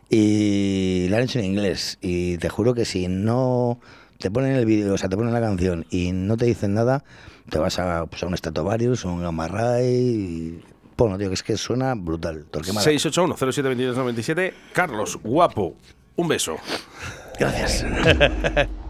Y 0.09 1.07
lo 1.09 1.17
han 1.17 1.23
hecho 1.23 1.39
en 1.39 1.45
inglés. 1.45 1.97
Y 2.01 2.37
te 2.37 2.49
juro 2.49 2.73
que 2.73 2.85
si 2.85 3.07
no 3.07 3.79
te 4.19 4.31
ponen 4.31 4.55
el 4.55 4.65
vídeo, 4.65 4.93
o 4.93 4.97
sea, 4.97 5.09
te 5.09 5.17
ponen 5.17 5.33
la 5.33 5.41
canción 5.41 5.85
y 5.89 6.11
no 6.11 6.37
te 6.37 6.45
dicen 6.45 6.73
nada, 6.73 7.03
te 7.49 7.59
vas 7.59 7.79
a, 7.79 8.05
pues, 8.05 8.23
a 8.23 8.27
un 8.27 8.37
Stratovarius 8.37 9.05
un 9.05 9.21
Gamma 9.21 9.47
Ray 9.47 9.85
y... 9.85 10.63
Bueno, 10.97 11.17
tío, 11.17 11.27
que 11.27 11.35
es 11.35 11.43
que 11.43 11.57
suena 11.57 11.93
brutal. 11.95 12.45
Torquemada. 12.49 12.85
681-072297. 12.87 14.53
Carlos, 14.73 15.19
guapo, 15.23 15.75
un 16.15 16.27
beso. 16.27 16.57
Gracias. 17.39 17.85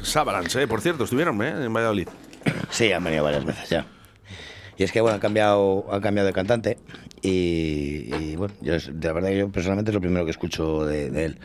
grandes 0.00 0.16
Avalanche, 0.16 0.62
¿eh? 0.62 0.66
Por 0.66 0.80
cierto, 0.80 1.04
estuvieron 1.04 1.40
¿eh? 1.42 1.64
en 1.64 1.72
Valladolid. 1.72 2.08
Sí, 2.70 2.92
han 2.92 3.04
venido 3.04 3.24
varias 3.24 3.44
veces 3.44 3.68
ya. 3.68 3.86
Y 4.76 4.82
es 4.82 4.92
que, 4.92 5.00
bueno, 5.00 5.16
han 5.16 5.20
cambiado, 5.20 5.86
han 5.92 6.00
cambiado 6.00 6.26
de 6.26 6.32
cantante 6.32 6.78
y, 7.22 8.34
bueno, 8.36 8.54
yo 8.62 8.72
verdad 9.12 9.28
que 9.28 9.38
yo 9.38 9.50
personalmente 9.50 9.90
es 9.90 9.94
lo 9.94 10.00
primero 10.00 10.24
que 10.24 10.30
escucho 10.30 10.86
de, 10.86 11.24
él. 11.24 11.38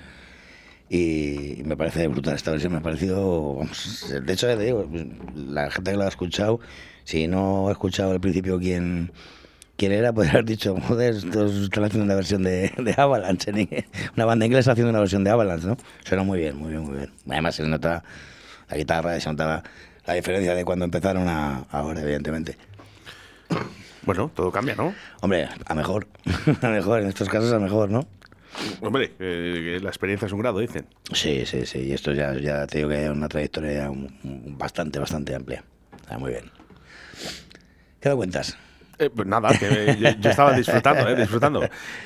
Y 0.89 1.63
me 1.65 1.75
parece 1.75 2.07
brutal 2.07 2.35
esta 2.35 2.51
versión, 2.51 2.71
me 2.71 2.77
ha 2.77 2.81
parecido, 2.81 3.59
de 4.23 4.33
hecho, 4.33 4.47
te 4.47 4.63
digo, 4.63 4.87
la 5.33 5.69
gente 5.69 5.91
que 5.91 5.97
lo 5.97 6.03
ha 6.03 6.07
escuchado, 6.07 6.59
si 7.03 7.27
no 7.27 7.67
ha 7.67 7.71
escuchado 7.71 8.11
al 8.11 8.21
principio 8.21 8.57
quién, 8.59 9.11
quién 9.75 9.91
era, 9.91 10.13
podría 10.13 10.33
haber 10.33 10.45
dicho, 10.45 10.77
joder, 10.87 11.15
estos 11.15 11.55
están 11.55 11.83
haciendo 11.83 12.05
una 12.05 12.15
versión 12.15 12.43
de, 12.43 12.71
de 12.77 12.95
Avalanche, 12.95 13.51
una 14.15 14.25
banda 14.25 14.45
inglesa 14.45 14.71
haciendo 14.71 14.91
una 14.91 14.99
versión 14.99 15.23
de 15.25 15.31
Avalanche, 15.31 15.67
¿no? 15.67 15.77
Suena 16.05 16.23
muy 16.23 16.39
bien, 16.39 16.55
muy 16.55 16.69
bien, 16.69 16.83
muy 16.83 16.97
bien. 16.97 17.11
Además 17.27 17.55
se 17.55 17.63
nota 17.63 18.03
la 18.69 18.78
guitarra, 18.78 19.19
se 19.19 19.30
nota 19.30 19.63
la 20.06 20.13
diferencia 20.13 20.54
de 20.56 20.65
cuando 20.65 20.86
empezaron 20.86 21.28
a 21.28 21.65
ahora, 21.71 22.01
evidentemente. 22.01 22.58
Bueno, 24.04 24.32
todo 24.36 24.51
cambia, 24.51 24.75
¿no? 24.75 24.93
Hombre, 25.21 25.49
a 25.65 25.73
mejor, 25.75 26.08
a 26.62 26.67
mejor, 26.69 27.01
en 27.01 27.08
estos 27.08 27.28
casos 27.30 27.51
a 27.54 27.60
mejor, 27.60 27.89
¿no? 27.89 28.08
Hombre, 28.82 29.13
eh, 29.19 29.80
la 29.82 29.89
experiencia 29.89 30.28
es 30.28 30.32
un 30.32 30.39
grado, 30.39 30.60
dicen. 30.60 30.86
Sí, 31.12 31.45
sí, 31.45 31.65
sí, 31.65 31.80
y 31.80 31.91
esto 31.93 32.13
ya, 32.13 32.34
ya 32.36 32.65
te 32.67 32.78
digo 32.78 32.89
que 32.89 32.97
hay 32.97 33.08
una 33.08 33.28
trayectoria 33.28 33.89
un- 33.89 34.17
un- 34.23 34.58
bastante, 34.58 34.99
bastante 34.99 35.36
amplia. 35.36 35.63
Está 35.99 36.17
muy 36.17 36.32
bien. 36.32 36.51
¿Qué 37.99 38.10
me 38.10 38.15
cuentas? 38.15 38.58
Eh, 38.97 39.10
pues 39.13 39.27
nada, 39.27 39.49
que 39.58 39.97
yo, 39.99 40.10
yo 40.19 40.29
estaba 40.29 40.53
disfrutando, 40.53 41.08
¿eh? 41.10 41.15
Disfrutando. 41.15 41.63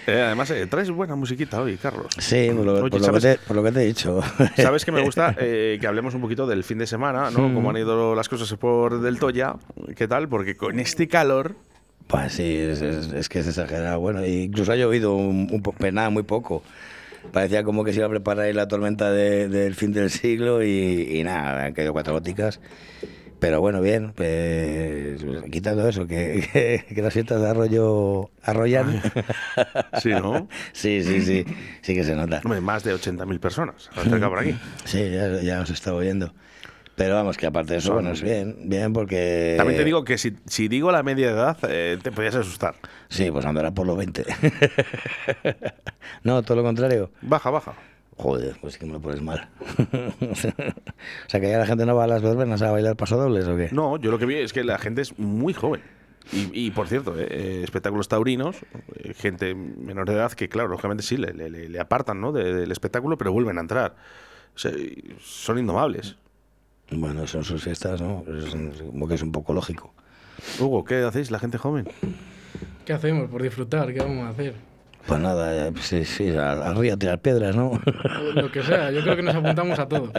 Eh, 0.07 0.21
además, 0.25 0.49
eh, 0.51 0.65
traes 0.67 0.89
buena 0.89 1.15
musiquita 1.15 1.61
hoy, 1.61 1.77
Carlos. 1.77 2.07
Sí, 2.17 2.49
por 2.55 2.65
lo, 2.65 2.73
Oye, 2.83 2.89
por 2.89 3.01
lo 3.01 3.13
que, 3.13 3.19
te, 3.19 3.37
por 3.37 3.55
lo 3.55 3.63
que 3.63 3.71
te 3.71 3.83
he 3.83 3.85
dicho. 3.85 4.21
Sabes 4.55 4.85
que 4.85 4.91
me 4.91 5.01
gusta 5.01 5.35
eh, 5.39 5.77
que 5.79 5.87
hablemos 5.87 6.13
un 6.15 6.21
poquito 6.21 6.47
del 6.47 6.63
fin 6.63 6.77
de 6.79 6.87
semana, 6.87 7.29
¿no? 7.31 7.49
Mm. 7.49 7.53
Cómo 7.55 7.69
han 7.69 7.77
ido 7.77 8.15
las 8.15 8.27
cosas 8.29 8.51
por 8.57 9.01
Del 9.01 9.19
Toya, 9.19 9.55
¿qué 9.95 10.07
tal? 10.07 10.27
Porque 10.29 10.55
con 10.57 10.79
este 10.79 11.07
calor, 11.07 11.55
Pues 12.07 12.33
sí, 12.33 12.55
es, 12.57 12.81
es- 12.81 13.13
es 13.13 13.29
que 13.29 13.39
es 13.39 13.47
exagerado. 13.47 13.99
Bueno, 13.99 14.25
incluso 14.25 14.71
ha 14.71 14.75
llovido 14.75 15.13
un, 15.15 15.47
un 15.51 15.61
po- 15.61 15.73
pues 15.73 15.93
nada, 15.93 16.09
muy 16.09 16.23
poco. 16.23 16.63
Parecía 17.31 17.63
como 17.63 17.83
que 17.83 17.91
se 17.91 17.99
iba 17.99 18.07
a 18.07 18.09
preparar 18.09 18.45
ahí 18.45 18.53
la 18.53 18.67
tormenta 18.67 19.11
de- 19.11 19.47
del 19.49 19.75
fin 19.75 19.91
del 19.93 20.09
siglo 20.09 20.63
y, 20.63 21.19
y 21.19 21.23
nada, 21.23 21.65
han 21.65 21.73
caído 21.73 21.93
cuatro 21.93 22.13
góticas. 22.13 22.59
Pero 23.39 23.61
bueno, 23.61 23.81
bien, 23.81 24.11
pues, 24.15 25.23
quitando 25.51 25.87
eso, 25.87 26.05
que, 26.05 26.47
que, 26.53 26.93
que 26.93 27.01
las 27.01 27.13
fiestas 27.13 27.41
de 27.41 27.49
arroyo 27.49 28.29
arrollan. 28.43 29.01
Sí, 30.01 30.09
¿no? 30.09 30.47
sí, 30.71 31.03
sí, 31.03 31.21
sí, 31.21 31.45
sí 31.81 31.93
que 31.93 32.03
se 32.03 32.15
nota. 32.15 32.41
hombre, 32.43 32.61
más 32.61 32.83
de 32.83 32.93
80.000 32.93 33.39
personas 33.39 33.89
por 33.93 34.39
aquí. 34.39 34.55
Sí, 34.85 35.09
ya, 35.09 35.41
ya 35.41 35.61
os 35.61 35.69
estaba 35.69 35.97
oyendo. 35.97 36.33
Pero 36.95 37.15
vamos, 37.15 37.37
que 37.37 37.47
aparte 37.47 37.73
de 37.73 37.79
eso, 37.79 37.93
bueno, 37.93 38.11
es 38.11 38.21
bien, 38.21 38.57
bien 38.65 38.91
porque... 38.91 39.55
También 39.57 39.77
te 39.77 39.85
digo 39.85 40.03
que 40.03 40.17
si, 40.17 40.35
si 40.45 40.67
digo 40.67 40.91
la 40.91 41.01
media 41.01 41.27
de 41.27 41.33
edad, 41.33 41.57
eh, 41.69 41.97
te 42.01 42.11
podías 42.11 42.35
asustar. 42.35 42.75
Sí, 43.07 43.31
pues 43.31 43.45
andará 43.45 43.71
por 43.71 43.87
los 43.87 43.97
20. 43.97 44.25
no, 46.23 46.43
todo 46.43 46.57
lo 46.57 46.63
contrario. 46.63 47.11
Baja, 47.21 47.49
baja. 47.49 47.73
Joder, 48.21 48.57
pues 48.59 48.77
que 48.77 48.85
me 48.85 48.91
lo 48.93 48.99
pones 48.99 49.21
mal. 49.21 49.49
o 50.29 50.35
sea, 51.27 51.39
que 51.39 51.49
ya 51.49 51.57
la 51.57 51.65
gente 51.65 51.85
no 51.85 51.95
va 51.95 52.03
a 52.03 52.07
las 52.07 52.21
verbenas 52.21 52.61
a 52.61 52.69
bailar 52.69 52.97
pasodobles 52.97 53.47
o 53.47 53.55
qué. 53.55 53.69
No, 53.71 53.95
yo 53.97 54.11
lo 54.11 54.19
que 54.19 54.25
vi 54.25 54.35
es 54.35 54.51
que 54.51 54.63
la 54.65 54.77
gente 54.77 55.01
es 55.01 55.17
muy 55.17 55.53
joven. 55.53 55.81
Y, 56.33 56.49
y, 56.67 56.71
por 56.71 56.87
cierto, 56.89 57.17
eh, 57.17 57.27
eh, 57.29 57.61
espectáculos 57.63 58.09
taurinos, 58.09 58.57
eh, 58.95 59.13
gente 59.13 59.55
menor 59.55 60.05
de 60.09 60.15
edad 60.15 60.31
que, 60.33 60.49
claro, 60.49 60.67
lógicamente 60.67 61.01
sí, 61.01 61.15
le, 61.17 61.33
le- 61.33 61.69
le 61.69 61.79
apartan 61.79 62.19
¿no? 62.19 62.31
de- 62.33 62.53
del 62.53 62.71
espectáculo, 62.73 63.17
pero 63.17 63.31
vuelven 63.31 63.57
a 63.57 63.61
entrar. 63.61 63.95
O 64.53 64.59
sea, 64.59 64.71
son 65.21 65.57
indomables. 65.57 66.17
Bueno, 66.91 67.25
son 67.25 67.43
sus 67.45 67.63
fiestas, 67.63 68.01
¿no? 68.01 68.25
Es 68.27 68.53
como 68.85 69.07
que 69.07 69.13
es 69.15 69.21
un 69.21 69.31
poco 69.31 69.53
lógico. 69.53 69.93
Hugo, 70.59 70.83
¿qué 70.83 71.03
hacéis 71.03 71.31
la 71.31 71.39
gente 71.39 71.57
joven? 71.57 71.87
¿Qué 72.85 72.93
hacemos 72.93 73.29
por 73.29 73.41
disfrutar? 73.41 73.93
¿Qué 73.93 73.99
vamos 73.99 74.25
a 74.25 74.29
hacer? 74.29 74.55
Pues 75.07 75.19
nada, 75.21 75.67
eh, 75.69 75.73
sí, 75.81 76.05
sí, 76.05 76.29
al, 76.29 76.61
al 76.61 76.75
río 76.75 76.93
a 76.93 76.97
tirar 76.97 77.19
piedras, 77.19 77.55
¿no? 77.55 77.81
Lo 78.35 78.51
que 78.51 78.61
sea, 78.61 78.91
yo 78.91 79.01
creo 79.01 79.15
que 79.15 79.23
nos 79.23 79.33
apuntamos 79.35 79.79
a 79.79 79.87
todo. 79.87 80.11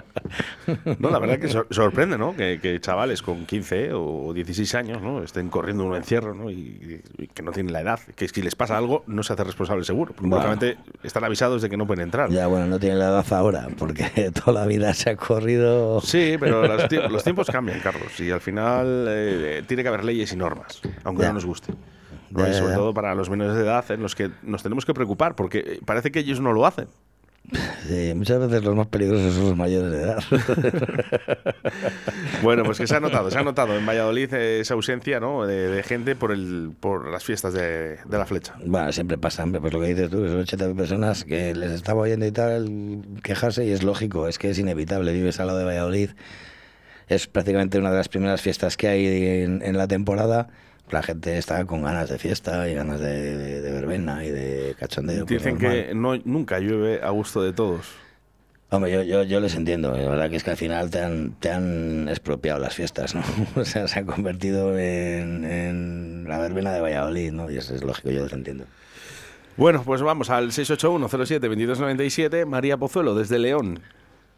No, 0.98 1.10
la 1.10 1.18
verdad 1.20 1.38
que 1.38 1.48
sor- 1.48 1.68
sorprende, 1.70 2.18
¿no? 2.18 2.34
Que, 2.34 2.58
que 2.60 2.80
chavales 2.80 3.22
con 3.22 3.46
15 3.46 3.90
o 3.92 4.32
16 4.34 4.74
años, 4.74 5.00
¿no? 5.02 5.22
Estén 5.22 5.48
corriendo 5.48 5.84
un 5.84 5.94
encierro, 5.94 6.34
¿no? 6.34 6.50
Y, 6.50 7.02
y 7.18 7.26
que 7.28 7.42
no 7.42 7.52
tienen 7.52 7.72
la 7.72 7.82
edad. 7.82 8.00
Que 8.16 8.26
si 8.26 8.42
les 8.42 8.56
pasa 8.56 8.76
algo, 8.78 9.04
no 9.06 9.22
se 9.22 9.32
hace 9.34 9.44
responsable 9.44 9.84
seguro. 9.84 10.12
Porque 10.14 10.28
Bueno. 10.28 10.58
están 11.04 11.22
avisados 11.24 11.62
de 11.62 11.70
que 11.70 11.76
no 11.76 11.86
pueden 11.86 12.02
entrar. 12.04 12.28
Ya, 12.30 12.48
bueno, 12.48 12.66
no 12.66 12.80
tiene 12.80 12.96
la 12.96 13.08
edad 13.10 13.32
ahora, 13.32 13.68
porque 13.78 14.32
toda 14.44 14.60
la 14.62 14.66
vida 14.66 14.92
se 14.94 15.10
ha 15.10 15.16
corrido... 15.16 16.00
Sí, 16.00 16.36
pero 16.40 16.66
los, 16.66 16.82
tie- 16.88 17.08
los 17.08 17.22
tiempos 17.22 17.48
cambian, 17.48 17.78
Carlos. 17.80 18.18
Y 18.18 18.30
al 18.32 18.40
final 18.40 19.06
eh, 19.08 19.62
tiene 19.68 19.82
que 19.84 19.88
haber 19.88 20.04
leyes 20.04 20.32
y 20.32 20.36
normas, 20.36 20.80
aunque 21.04 21.22
Ya. 21.22 21.28
no 21.28 21.34
nos 21.34 21.44
guste. 21.46 21.72
Y 22.30 22.54
sobre 22.54 22.74
todo 22.74 22.94
para 22.94 23.14
los 23.14 23.28
menores 23.28 23.56
de 23.56 23.62
edad 23.62 23.90
en 23.90 24.02
los 24.02 24.14
que 24.14 24.30
nos 24.42 24.62
tenemos 24.62 24.86
que 24.86 24.94
preocupar, 24.94 25.34
porque 25.34 25.80
parece 25.84 26.12
que 26.12 26.20
ellos 26.20 26.40
no 26.40 26.52
lo 26.52 26.64
hacen. 26.66 26.88
Sí, 27.88 28.12
muchas 28.14 28.38
veces 28.38 28.62
los 28.62 28.76
más 28.76 28.86
peligrosos 28.86 29.34
son 29.34 29.44
los 29.46 29.56
mayores 29.56 29.90
de 29.90 30.02
edad. 30.02 30.22
Bueno, 32.42 32.64
pues 32.64 32.78
que 32.78 32.86
se 32.86 32.96
ha 32.96 33.00
notado, 33.00 33.30
se 33.30 33.38
ha 33.38 33.42
notado 33.42 33.76
en 33.76 33.84
Valladolid 33.84 34.32
eh, 34.32 34.60
esa 34.60 34.74
ausencia 34.74 35.20
¿no? 35.20 35.46
de, 35.46 35.68
de 35.68 35.82
gente 35.82 36.16
por 36.16 36.32
el 36.32 36.72
por 36.80 37.10
las 37.10 37.22
fiestas 37.22 37.52
de, 37.52 37.98
de 38.04 38.18
la 38.18 38.24
flecha. 38.24 38.54
Bueno, 38.64 38.90
siempre 38.92 39.18
pasa, 39.18 39.44
hombre, 39.44 39.60
pues 39.60 39.74
lo 39.74 39.80
que 39.80 39.88
dices 39.88 40.10
tú, 40.10 40.22
que 40.22 40.28
son 40.28 40.40
80 40.40 40.74
personas 40.74 41.24
que 41.24 41.54
les 41.54 41.72
estaba 41.72 42.00
oyendo 42.00 42.24
y 42.26 42.32
tal 42.32 43.02
quejarse 43.22 43.66
y 43.66 43.72
es 43.72 43.82
lógico, 43.82 44.26
es 44.26 44.38
que 44.38 44.50
es 44.50 44.58
inevitable, 44.58 45.12
vives 45.12 45.38
al 45.38 45.48
lado 45.48 45.58
de 45.58 45.66
Valladolid, 45.66 46.10
es 47.08 47.26
prácticamente 47.26 47.78
una 47.78 47.90
de 47.90 47.98
las 47.98 48.08
primeras 48.08 48.40
fiestas 48.40 48.76
que 48.76 48.88
hay 48.88 49.06
en, 49.42 49.62
en 49.62 49.76
la 49.76 49.86
temporada, 49.86 50.48
la 50.92 51.02
gente 51.02 51.36
está 51.38 51.64
con 51.64 51.82
ganas 51.82 52.08
de 52.08 52.18
fiesta 52.18 52.68
y 52.68 52.74
ganas 52.74 53.00
de, 53.00 53.36
de- 53.36 53.60
de 53.60 53.70
verbena 53.72 54.24
y 54.24 54.30
de 54.30 54.74
cachondeo. 54.78 55.26
pues 55.26 55.42
Dicen 55.42 55.58
que 55.58 55.92
no, 55.94 56.16
nunca 56.24 56.58
llueve 56.58 57.00
a 57.02 57.10
gusto 57.10 57.42
de 57.42 57.52
todos. 57.52 57.86
Hombre, 58.72 58.92
yo, 58.92 59.02
yo, 59.02 59.24
yo 59.24 59.40
les 59.40 59.56
entiendo, 59.56 59.90
la 59.96 60.08
verdad 60.08 60.30
que 60.30 60.36
es 60.36 60.44
que 60.44 60.50
al 60.52 60.56
final 60.56 60.90
te 60.90 61.00
han, 61.00 61.32
te 61.40 61.50
han 61.50 62.08
expropiado 62.08 62.60
las 62.60 62.74
fiestas, 62.74 63.14
¿no? 63.16 63.22
O 63.56 63.64
sea, 63.64 63.88
se 63.88 63.98
han 63.98 64.06
convertido 64.06 64.78
en, 64.78 65.44
en 65.44 66.24
la 66.28 66.38
verbena 66.38 66.72
de 66.72 66.80
Valladolid, 66.80 67.32
¿no? 67.32 67.50
Y 67.50 67.56
eso 67.58 67.74
es 67.74 67.82
lógico, 67.82 68.10
yo 68.10 68.22
les 68.22 68.32
entiendo. 68.32 68.66
Bueno, 69.56 69.82
pues 69.84 70.02
vamos 70.02 70.30
al 70.30 70.52
681-07-2297, 70.52 72.46
María 72.46 72.76
Pozuelo, 72.76 73.14
desde 73.14 73.38
León. 73.38 73.80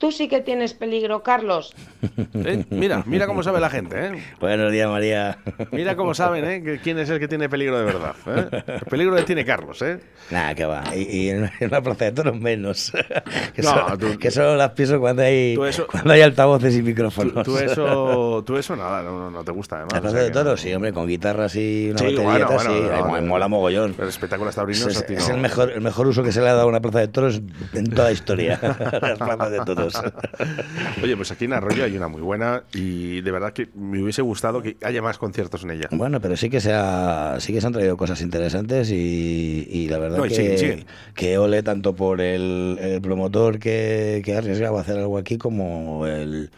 Tú 0.03 0.11
sí 0.11 0.27
que 0.27 0.41
tienes 0.41 0.75
peligro, 0.75 1.23
Carlos. 1.23 1.73
Eh, 2.35 2.65
Mira, 2.71 3.05
mira 3.07 3.29
cómo 3.29 3.45
sabe 3.45 3.61
la 3.61 3.71
gente, 3.71 4.07
¿eh? 4.07 4.23
Buenos 4.41 4.73
días, 4.73 4.89
María. 4.91 5.39
Mira 5.71 5.95
cómo 5.95 6.13
saben, 6.15 6.45
¿eh? 6.45 6.81
quién 6.83 6.99
es 6.99 7.09
el 7.11 7.21
que 7.21 7.29
tiene 7.29 7.49
peligro 7.49 7.79
de 7.79 7.85
verdad. 7.85 8.15
¿eh? 8.27 8.63
El 8.81 8.81
peligro 8.91 9.15
que 9.15 9.23
tiene 9.23 9.45
Carlos, 9.45 9.81
¿eh? 9.83 10.01
Nada, 10.31 10.53
que 10.57 10.65
va. 10.65 10.83
Y, 10.97 11.03
y 11.03 11.29
en 11.31 11.49
una 11.61 11.81
plaza 11.81 12.07
de 12.07 12.13
toros 12.13 12.37
menos. 12.41 12.91
que, 13.55 13.63
No, 13.63 13.71
solo, 13.71 13.99
tú- 13.99 14.19
que 14.19 14.31
solo 14.33 14.57
las 14.57 14.71
piso 14.71 14.99
cuando 14.99 15.23
hay, 15.23 15.57
eso- 15.69 15.87
cuando 15.87 16.13
hay 16.15 16.23
altavoces 16.23 16.75
y 16.77 16.83
micrófonos. 16.83 17.45
tú 17.45 17.57
eso, 17.59 18.43
tú 18.45 18.57
eso 18.57 18.75
nada, 18.75 19.03
no, 19.03 19.17
no- 19.21 19.31
no 19.31 19.45
te 19.45 19.53
gusta, 19.53 19.77
además. 19.77 19.93
La 19.93 19.99
o 19.99 20.03
plaza 20.03 20.17
sea 20.17 20.25
de 20.25 20.31
toros, 20.33 20.61
sí, 20.61 20.75
hombre, 20.75 20.93
con 20.93 21.07
guitarras 21.07 21.55
y 21.55 21.91
una 21.91 21.99
Sí, 22.01 22.05
batería 22.17 22.25
bueno, 22.25 22.47
bueno, 22.49 22.71
sí, 22.73 23.21
no, 23.21 23.29
mola 23.29 23.47
mogollón. 23.49 23.95
Pero 23.97 24.09
espectáculos 24.09 24.57
taurinos 24.57 24.87
Es, 24.89 24.97
a 24.99 25.07
ti 25.07 25.15
es 25.15 25.29
no. 25.29 25.37
el, 25.37 25.41
mejor, 25.41 25.71
el 25.71 25.81
mejor 25.81 26.09
uso 26.09 26.25
que 26.25 26.33
se 26.33 26.41
le 26.41 26.49
ha 26.49 26.55
dado 26.55 26.63
a 26.63 26.67
una 26.67 26.81
plaza 26.81 26.99
de 26.99 27.09
toros 27.09 27.41
en 27.75 27.91
toda 27.91 28.09
la 28.09 28.13
historia. 28.13 28.59
las 29.01 29.19
plazas 29.19 29.51
de 29.53 29.59
toros. 29.65 29.92
Oye, 31.03 31.17
pues 31.17 31.31
aquí 31.33 31.45
en 31.47 31.53
Arroyo 31.53 31.85
hay 31.85 31.97
una 31.97 32.09
muy 32.09 32.21
buena 32.23 32.65
y 32.75 33.21
de 33.21 33.31
verdad 33.31 33.53
que 33.53 33.69
me 33.75 34.03
hubiese 34.03 34.23
gustado 34.23 34.63
que 34.63 34.77
haya 34.83 35.03
más 35.03 35.19
conciertos 35.19 35.65
en 35.65 35.71
ella. 35.73 35.89
Bueno, 35.91 36.21
pero 36.21 36.37
sí 36.37 36.49
que 36.51 36.61
se 36.61 36.73
ha, 36.73 37.37
sí 37.41 37.53
que 37.53 37.61
se 37.61 37.67
han 37.67 37.73
traído 37.73 37.97
cosas 37.97 38.21
interesantes 38.23 38.91
y, 38.91 39.67
y 39.71 39.89
la 39.89 39.99
verdad 39.99 40.19
No, 40.19 40.27
y 40.27 40.29
que, 40.31 40.35
siguen, 40.35 40.59
siguen. 40.59 40.87
que 41.15 41.39
ole 41.39 41.63
tanto 41.63 41.95
por 41.95 42.21
el, 42.21 42.79
el 42.81 43.01
promotor 43.01 43.59
que, 43.59 44.23
que 44.25 44.35
ha 44.35 44.39
arriesgado 44.39 44.79
a 44.79 44.81
hacer 44.83 44.99
algo 44.99 45.19
aquí 45.19 45.39
como 45.39 46.07
el, 46.07 46.51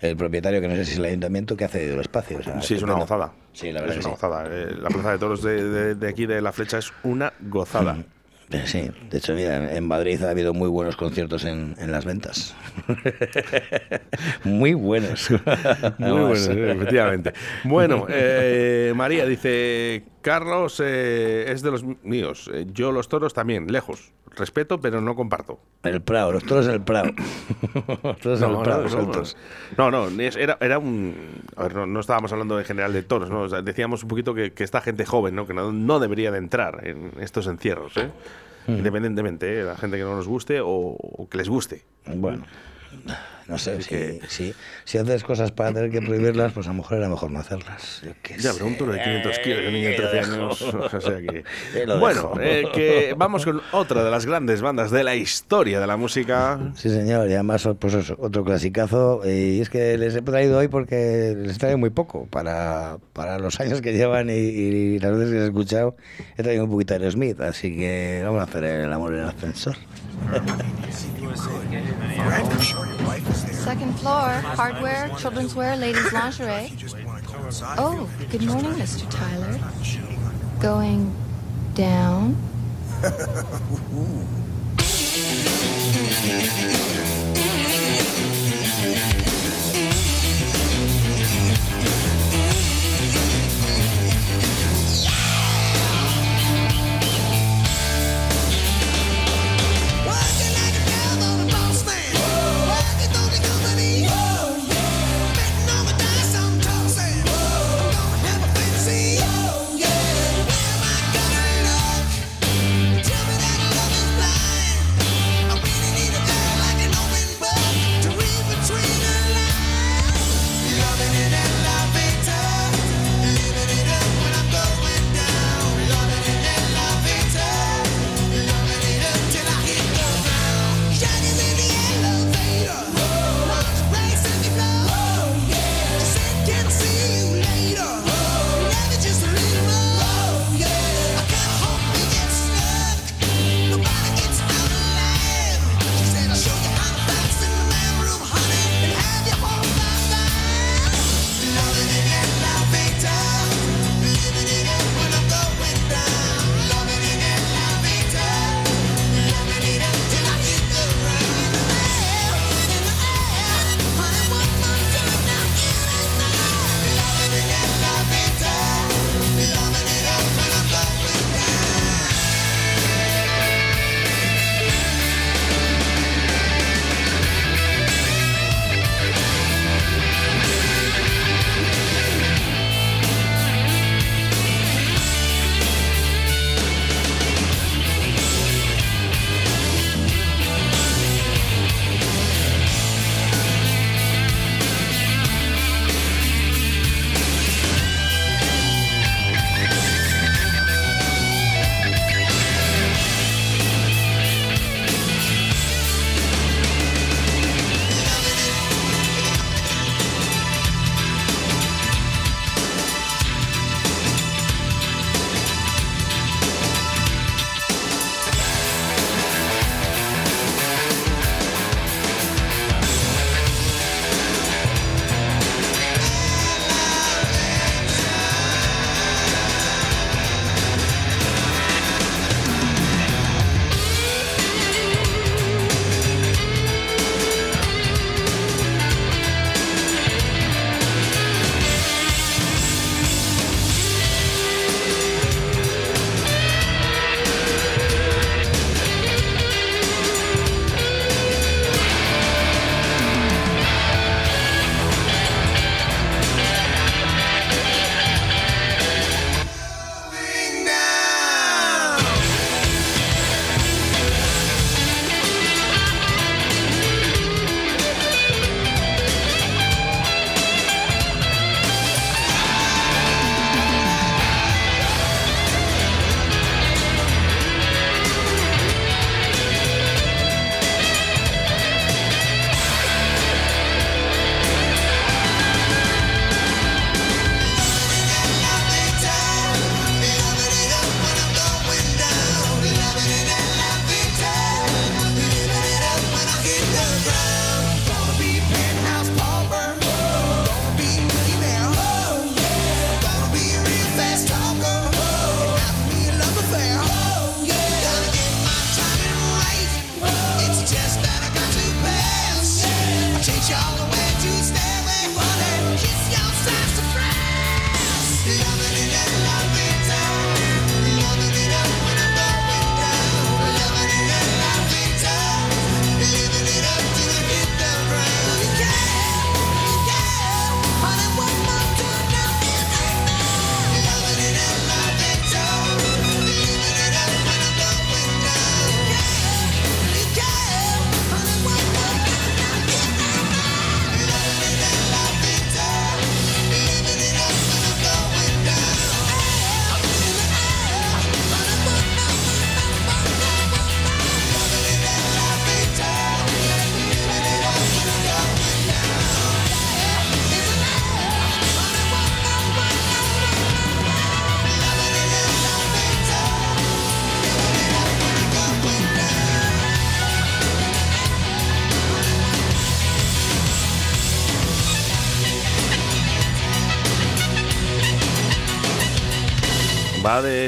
el 0.00 0.16
propietario, 0.16 0.60
que 0.60 0.68
no 0.68 0.76
sé 0.76 0.84
si 0.84 0.92
es 0.92 0.98
el 0.98 1.04
ayuntamiento, 1.04 1.56
que 1.56 1.64
ha 1.64 1.68
cedido 1.68 1.94
el 1.94 2.00
espacio. 2.00 2.38
o 2.38 2.42
sea, 2.42 2.60
Sí, 2.62 2.74
es 2.74 2.82
una 2.82 2.94
gozada. 2.94 3.32
Sí, 3.52 3.72
la 3.72 3.80
verdad 3.80 3.96
es 3.98 4.04
que 4.04 4.08
una 4.08 4.16
sí. 4.16 4.22
gozada. 4.22 4.46
Eh, 4.50 4.74
La 4.80 4.88
plaza 4.88 5.12
de 5.12 5.18
toros 5.18 5.42
de, 5.42 5.62
de- 5.68 5.94
de 5.94 6.08
aquí 6.08 6.26
de 6.26 6.40
La 6.40 6.52
Flecha 6.52 6.78
es 6.78 6.92
una 7.02 7.32
gozada. 7.40 7.96
Sí, 8.64 8.90
de 9.10 9.18
hecho, 9.18 9.34
mira, 9.34 9.76
en 9.76 9.86
Madrid 9.86 10.20
ha 10.24 10.30
habido 10.30 10.52
muy 10.52 10.68
buenos 10.68 10.96
conciertos 10.96 11.44
en, 11.44 11.76
en 11.78 11.92
las 11.92 12.04
ventas. 12.04 12.56
muy 14.44 14.74
buenos. 14.74 15.30
Muy 15.98 16.10
bueno, 16.10 16.36
sí, 16.36 16.50
efectivamente. 16.52 17.32
Bueno, 17.62 18.06
eh, 18.08 18.92
María 18.96 19.24
dice, 19.26 20.04
Carlos 20.20 20.80
eh, 20.84 21.44
es 21.48 21.62
de 21.62 21.70
los 21.70 21.84
míos. 22.02 22.50
Eh, 22.52 22.66
Yo 22.72 22.90
los 22.90 23.08
toros 23.08 23.34
también, 23.34 23.70
lejos. 23.70 24.12
Respeto, 24.36 24.80
pero 24.80 25.00
no 25.00 25.14
comparto. 25.14 25.58
El 25.82 26.00
Prado, 26.02 26.32
los 26.32 26.44
toros 26.44 26.66
del 26.66 26.80
Prado. 26.80 27.10
los 28.02 28.18
toros 28.18 28.40
del 28.40 28.56
Prado, 28.58 28.84
no, 29.76 29.90
no, 29.90 30.08
es- 30.22 30.36
era, 30.36 30.56
era 30.60 30.78
un... 30.78 31.14
A 31.56 31.64
ver, 31.64 31.74
no, 31.74 31.86
no 31.86 32.00
estábamos 32.00 32.32
hablando 32.32 32.58
en 32.58 32.64
general 32.64 32.92
de 32.92 33.02
toros, 33.02 33.30
¿no? 33.30 33.42
O 33.42 33.48
sea, 33.48 33.62
decíamos 33.62 34.02
un 34.02 34.08
poquito 34.08 34.34
que, 34.34 34.52
que 34.52 34.64
esta 34.64 34.80
gente 34.80 35.04
joven, 35.04 35.34
¿no? 35.34 35.46
Que 35.46 35.54
no, 35.54 35.72
no 35.72 35.98
debería 35.98 36.30
de 36.30 36.38
entrar 36.38 36.86
en 36.86 37.12
estos 37.20 37.46
encierros, 37.46 37.96
¿eh? 37.96 38.10
Hmm. 38.66 38.76
Independientemente, 38.76 39.60
¿eh? 39.60 39.64
la 39.64 39.76
gente 39.76 39.96
que 39.96 40.04
no 40.04 40.14
nos 40.14 40.28
guste 40.28 40.60
o, 40.60 40.68
o 40.68 41.28
que 41.28 41.38
les 41.38 41.48
guste. 41.48 41.82
Bueno, 42.06 42.44
No 43.50 43.58
sé, 43.58 43.82
si, 43.82 44.20
si, 44.28 44.54
si 44.84 44.98
haces 44.98 45.24
cosas 45.24 45.50
para 45.50 45.72
tener 45.72 45.90
que 45.90 46.00
prohibirlas, 46.00 46.52
pues 46.52 46.68
a 46.68 46.70
lo 46.70 46.76
mejor 46.76 46.98
era 46.98 47.08
mejor 47.08 47.32
no 47.32 47.40
hacerlas. 47.40 48.00
Yo 48.04 48.12
qué 48.22 48.34
Ya, 48.38 48.52
sé. 48.52 48.54
pero 48.54 48.66
un 48.66 48.76
toro 48.78 48.92
de 48.92 49.02
500 49.02 49.38
kilos 49.40 49.58
un 49.66 49.72
niño 49.72 49.88
de 49.88 49.94
Eh, 49.96 49.96
13 49.96 50.26
lo 50.28 50.34
años. 50.44 50.62
o 50.62 51.00
sea 51.00 51.16
que- 51.18 51.44
Bueno, 51.98 52.32
eh, 52.40 52.64
que 52.72 53.14
vamos 53.16 53.44
con 53.44 53.60
otra 53.72 54.04
de 54.04 54.10
las 54.12 54.24
grandes 54.24 54.62
bandas 54.62 54.92
de 54.92 55.02
la 55.02 55.16
historia 55.16 55.80
de 55.80 55.86
la 55.88 55.96
música. 55.96 56.60
Sí, 56.76 56.90
señor, 56.90 57.28
y 57.28 57.32
además, 57.34 57.68
pues 57.78 57.94
eso, 57.94 58.16
otro 58.20 58.44
clasicazo. 58.44 59.22
Y 59.28 59.60
es 59.60 59.68
que 59.68 59.98
les 59.98 60.14
he 60.14 60.22
traído 60.22 60.58
hoy 60.58 60.68
porque 60.68 61.34
les 61.36 61.58
trae 61.58 61.74
muy 61.74 61.90
poco 61.90 62.26
para, 62.26 62.98
para 63.12 63.40
los 63.40 63.58
años 63.58 63.80
que 63.80 63.92
llevan 63.92 64.30
y, 64.30 64.34
y 64.34 64.98
las 65.00 65.10
veces 65.10 65.28
que 65.30 65.34
les 65.34 65.42
he 65.42 65.46
escuchado. 65.48 65.96
He 66.38 66.44
traído 66.44 66.62
un 66.64 66.70
poquito 66.70 66.96
de 66.96 67.10
Smith, 67.10 67.40
así 67.40 67.76
que 67.76 68.20
vamos 68.24 68.40
a 68.40 68.44
hacer 68.44 68.62
el 68.62 68.92
amor 68.92 69.14
en 69.14 69.20
el 69.22 69.26
ascensor. 69.26 69.74
Second 73.48 73.98
floor, 73.98 74.28
hardware, 74.30 75.10
children's 75.18 75.54
wear, 75.54 75.76
ladies' 75.76 76.12
lingerie. 76.12 76.72
Oh, 77.78 78.08
good 78.30 78.42
morning, 78.42 78.72
Mr. 78.74 79.08
Tyler. 79.10 79.58
Going 80.60 81.14
down? 81.74 82.36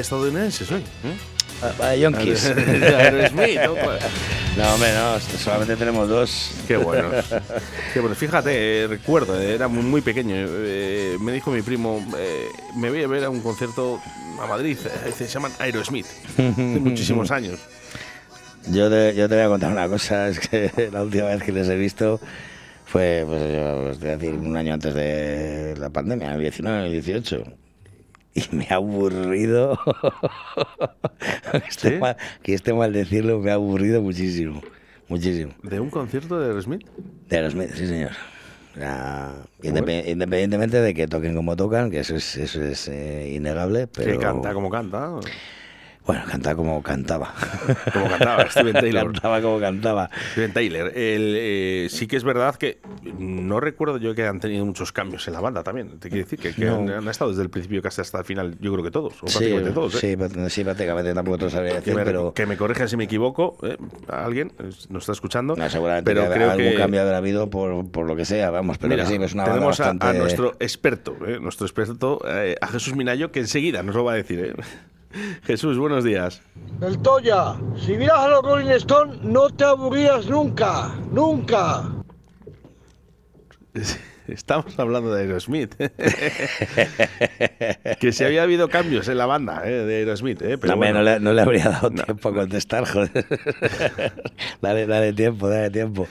Estadounidenses 0.02 0.70
hoy. 0.70 0.82
¿eh? 1.04 1.90
De 1.90 2.00
yonkis. 2.00 2.46
Aerosmith, 2.56 3.60
¿no? 3.60 3.74
No, 4.56 4.74
hombre, 4.74 4.92
no, 4.94 5.18
solamente 5.38 5.76
tenemos 5.76 6.08
dos. 6.08 6.50
Qué 6.68 6.76
bueno. 6.76 7.08
Qué 7.94 8.00
bueno. 8.00 8.14
Fíjate, 8.14 8.82
eh, 8.82 8.86
recuerdo, 8.88 9.40
eh, 9.40 9.54
era 9.54 9.68
muy, 9.68 9.82
muy 9.82 10.00
pequeño. 10.02 10.34
eh, 10.36 11.16
me 11.20 11.32
dijo 11.32 11.50
mi 11.50 11.62
primo, 11.62 12.04
eh, 12.18 12.48
me 12.76 12.90
voy 12.90 13.02
a 13.02 13.06
ver 13.06 13.24
a 13.24 13.30
un 13.30 13.40
concierto 13.40 14.00
a 14.42 14.46
Madrid. 14.46 14.76
eh, 15.06 15.12
se 15.16 15.26
llaman 15.26 15.52
Aerosmith. 15.58 16.06
Hace 16.32 16.42
muchísimos 16.80 17.30
años. 17.30 17.60
Yo 18.68 18.90
te, 18.90 19.14
yo 19.14 19.28
te 19.28 19.34
voy 19.36 19.44
a 19.44 19.48
contar 19.48 19.72
una 19.72 19.88
cosa, 19.88 20.28
es 20.28 20.38
que 20.40 20.70
la 20.92 21.02
última 21.02 21.24
vez 21.26 21.42
que 21.42 21.52
les 21.52 21.68
he 21.68 21.76
visto 21.76 22.20
fue, 22.84 23.24
pues, 23.26 23.40
yo, 23.54 23.90
os 23.90 23.98
voy 24.00 24.08
a 24.10 24.16
decir, 24.16 24.34
un 24.34 24.56
año 24.56 24.74
antes 24.74 24.94
de 24.94 25.74
la 25.78 25.90
pandemia, 25.90 26.34
el 26.34 26.40
19, 26.40 26.86
el 26.86 26.92
18. 26.92 27.44
Y 28.52 28.56
me 28.56 28.66
ha 28.70 28.76
aburrido, 28.76 29.78
que, 31.52 31.58
esté 31.68 31.90
¿Sí? 31.90 31.96
mal, 31.98 32.16
que 32.42 32.54
esté 32.54 32.72
mal 32.72 32.92
decirlo, 32.92 33.38
me 33.40 33.50
ha 33.50 33.54
aburrido 33.54 34.00
muchísimo, 34.00 34.62
muchísimo. 35.08 35.52
¿De 35.62 35.80
un 35.80 35.90
concierto 35.90 36.40
de 36.40 36.46
Aerosmith? 36.46 36.86
De 37.28 37.36
Aerosmith, 37.36 37.72
sí 37.74 37.86
señor. 37.86 38.12
Ya, 38.74 39.34
indepe- 39.62 40.04
independientemente 40.08 40.80
de 40.80 40.94
que 40.94 41.06
toquen 41.06 41.34
como 41.34 41.56
tocan, 41.56 41.90
que 41.90 42.00
eso 42.00 42.16
es, 42.16 42.36
eso 42.38 42.62
es 42.62 42.88
eh, 42.88 43.32
innegable, 43.34 43.86
pero... 43.86 44.12
Que 44.12 44.18
canta 44.18 44.54
como 44.54 44.70
canta. 44.70 45.10
Bueno, 46.04 46.22
canta 46.28 46.54
como 46.56 46.82
cantaba. 46.82 47.32
Como 47.92 48.08
cantaba 48.08 48.50
Steven 48.50 48.72
Taylor. 48.72 49.12
cantaba 49.12 49.40
como 49.40 49.60
cantaba. 49.60 50.10
Steven 50.32 50.52
Taylor. 50.52 50.88
El, 50.88 51.34
eh, 51.38 51.86
sí 51.90 52.08
que 52.08 52.16
es 52.16 52.24
verdad 52.24 52.56
que 52.56 52.80
no 53.18 53.60
recuerdo 53.60 53.98
yo 53.98 54.12
que 54.14 54.26
han 54.26 54.40
tenido 54.40 54.64
muchos 54.66 54.90
cambios 54.90 55.26
en 55.28 55.34
la 55.34 55.40
banda 55.40 55.62
también. 55.62 56.00
Te 56.00 56.08
quiero 56.08 56.24
decir 56.24 56.40
que, 56.40 56.52
que 56.54 56.64
No. 56.64 56.76
han, 56.78 56.90
han 56.90 57.08
estado 57.08 57.30
desde 57.30 57.42
el 57.44 57.50
principio 57.50 57.80
casi 57.82 58.00
hasta 58.00 58.18
el 58.18 58.24
final, 58.24 58.56
yo 58.60 58.72
creo 58.72 58.82
que 58.84 58.90
todos, 58.90 59.14
o 59.22 59.26
Sí, 59.28 59.38
prácticamente 59.38 59.70
todos. 59.70 59.94
¿eh? 60.02 60.16
sí, 60.18 60.50
sí, 60.50 60.64
prácticamente 60.64 61.14
tampoco 61.14 61.38
te 61.38 61.44
lo 61.44 61.50
sabría 61.50 61.70
Que 61.74 61.78
decir, 61.78 61.94
me, 61.94 62.04
pero 62.04 62.34
que 62.34 62.46
me 62.46 62.56
corrijan 62.56 62.88
si 62.88 62.96
me 62.96 63.04
equivoco, 63.04 63.56
¿eh? 63.62 63.76
alguien 64.08 64.52
eh, 64.58 64.70
nos 64.88 65.02
está 65.04 65.12
escuchando. 65.12 65.54
no, 65.56 65.70
seguramente 65.70 66.10
pero 66.10 66.26
que 66.28 66.34
creo 66.34 66.50
algún 66.50 66.70
que 66.70 66.74
cambio 66.76 67.02
habrá 67.02 67.18
habido 67.18 67.48
por, 67.48 67.88
por 67.92 68.06
lo 68.06 68.16
que 68.16 68.24
sea, 68.24 68.50
vamos, 68.50 68.76
pero 68.78 68.90
Mira, 68.90 69.04
que 69.04 69.10
sí, 69.16 69.22
es 69.22 69.34
una 69.34 69.44
banda 69.44 69.54
tenemos 69.56 69.78
a- 69.80 69.84
bastante... 69.84 70.06
a, 70.06 70.12
nuestro 70.14 70.54
experto, 70.58 71.16
¿eh? 71.26 71.38
nuestro 71.40 71.64
experto, 71.66 72.20
eh, 72.26 72.56
a 72.60 72.66
Jesús 72.66 72.96
Minayo, 72.96 73.30
que 73.30 73.38
enseguida 73.40 73.84
nos 73.84 73.94
lo 73.94 74.02
va 74.04 74.12
a 74.12 74.16
decir. 74.16 74.56
¿Eh? 75.14 75.38
Jesús, 75.44 75.78
buenos 75.78 76.04
días. 76.04 76.42
Del 76.80 76.98
Toya, 76.98 77.54
si 77.76 77.96
vieras 77.96 78.18
a 78.18 78.28
los 78.28 78.42
Rolling 78.42 78.70
Stones 78.70 79.20
no 79.22 79.48
te 79.50 79.64
aburrías 79.64 80.26
nunca, 80.26 80.92
nunca. 81.12 81.84
Estamos 84.28 84.78
hablando 84.78 85.12
de 85.12 85.22
Aerosmith. 85.22 85.74
que 88.00 88.12
si 88.12 88.22
había 88.24 88.44
habido 88.44 88.68
cambios 88.68 89.08
en 89.08 89.18
la 89.18 89.26
banda 89.26 89.62
¿eh? 89.64 89.84
de 89.84 89.96
Aerosmith. 89.96 90.40
¿eh? 90.42 90.56
Pero 90.58 90.68
No, 90.68 90.74
hombre, 90.74 90.92
bueno. 90.92 90.98
no, 91.00 91.04
le, 91.04 91.18
no 91.20 91.32
le 91.32 91.42
habría 91.42 91.70
dado 91.70 91.90
tiempo 91.90 92.28
a 92.28 92.34
contestar, 92.34 92.86
joder. 92.86 93.10
dale, 94.62 94.86
dale 94.86 95.12
tiempo, 95.12 95.48
dale 95.48 95.70
tiempo. 95.70 96.06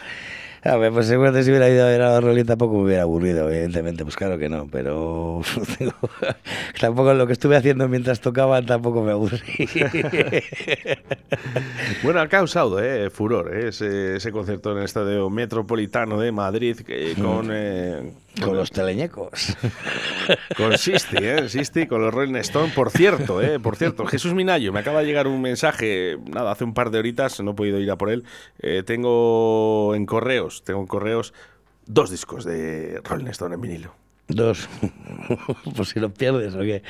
A 0.63 0.78
ver, 0.78 0.91
pues 0.93 1.08
seguramente 1.08 1.43
si 1.43 1.50
hubiera 1.50 1.67
ido 1.69 1.84
a 1.84 1.89
ver 1.89 2.02
a 2.04 2.21
Rolling 2.21 2.45
tampoco 2.45 2.76
me 2.78 2.84
hubiera 2.84 3.02
aburrido, 3.02 3.50
evidentemente, 3.50 4.04
pues 4.04 4.15
claro 4.15 4.38
que 4.38 4.47
no, 4.47 4.67
pero 4.71 5.41
tengo- 5.80 5.93
tampoco 6.80 7.15
lo 7.15 7.26
que 7.26 7.34
estuve 7.34 7.56
haciendo 7.58 7.88
mientras 7.88 8.21
tocaban 8.21 8.65
tampoco 8.67 9.02
me 9.04 9.12
aburrí. 9.12 9.39
Bueno, 12.04 12.19
ha 12.21 12.28
causado 12.28 12.84
eh, 12.84 13.10
furor 13.10 13.56
eh, 13.56 13.69
ese, 13.69 14.15
ese 14.17 14.32
concierto 14.32 14.71
en 14.71 14.80
el 14.80 14.86
Estadio 14.86 15.30
Metropolitano 15.30 16.19
de 16.19 16.32
Madrid 16.32 16.78
que- 16.86 17.13
con, 17.21 17.50
eh, 17.52 18.12
Con 18.39 18.56
los 18.56 18.72
teleñecos. 18.72 19.58
con 20.58 20.78
Sisti, 20.78 21.17
eh, 21.17 21.50
Sisti, 21.50 21.86
con 21.86 22.02
los 22.02 22.13
Rolling 22.13 22.36
Stone. 22.38 22.72
Por 22.74 22.89
cierto, 22.89 23.41
eh, 23.41 23.60
por 23.60 23.76
cierto, 23.76 24.06
Jesús 24.06 24.34
Minayo, 24.34 24.72
me 24.72 24.80
acaba 24.80 25.02
de 25.02 25.06
llegar 25.06 25.28
un 25.28 25.41
mensaje, 25.41 26.17
nada, 26.32 26.52
hace 26.52 26.63
un 26.63 26.74
par 26.74 26.91
de 26.91 27.00
horitas, 27.00 27.41
no 27.41 27.52
he 27.52 27.54
podido 27.54 27.80
ir 27.80 27.91
a 27.91 27.98
por 27.98 28.10
él. 28.10 28.24
Eh, 28.60 28.84
tengo 28.86 29.94
en 29.96 30.06
correos, 30.06 30.63
tengo 30.63 30.80
en 30.80 30.88
correos 30.88 31.34
dos 31.86 32.10
discos 32.10 32.46
de 32.46 33.02
Rolling 33.04 33.28
Stone 33.28 33.56
en 33.56 33.62
vinilo. 33.62 33.96
Dos. 34.28 34.70
Por 35.76 35.86
si 35.86 36.00
los 36.00 36.13
pierdes 36.13 36.56
o 36.56 36.60
qué. 36.60 36.84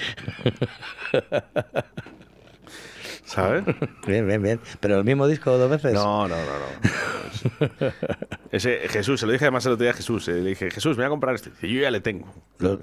¿Sabes? 3.31 3.63
Bien, 4.07 4.27
bien, 4.27 4.41
bien. 4.43 4.59
¿Pero 4.81 4.97
el 4.97 5.05
mismo 5.05 5.25
disco 5.25 5.57
dos 5.57 5.69
veces? 5.69 5.93
No, 5.93 6.27
no, 6.27 6.35
no, 6.35 7.79
no. 7.79 7.91
Ese 8.51 8.89
Jesús, 8.89 9.21
se 9.21 9.25
lo 9.25 9.31
dije 9.31 9.45
además 9.45 9.65
el 9.65 9.71
otro 9.73 9.83
día 9.83 9.91
a 9.91 9.95
Jesús. 9.95 10.27
eh, 10.27 10.33
le 10.33 10.49
dije, 10.49 10.69
Jesús, 10.69 10.97
me 10.97 11.03
voy 11.03 11.05
a 11.05 11.09
comprar 11.09 11.35
este. 11.35 11.49
Dice, 11.51 11.69
yo 11.71 11.81
ya 11.81 11.91
le 11.91 12.01
tengo. 12.01 12.33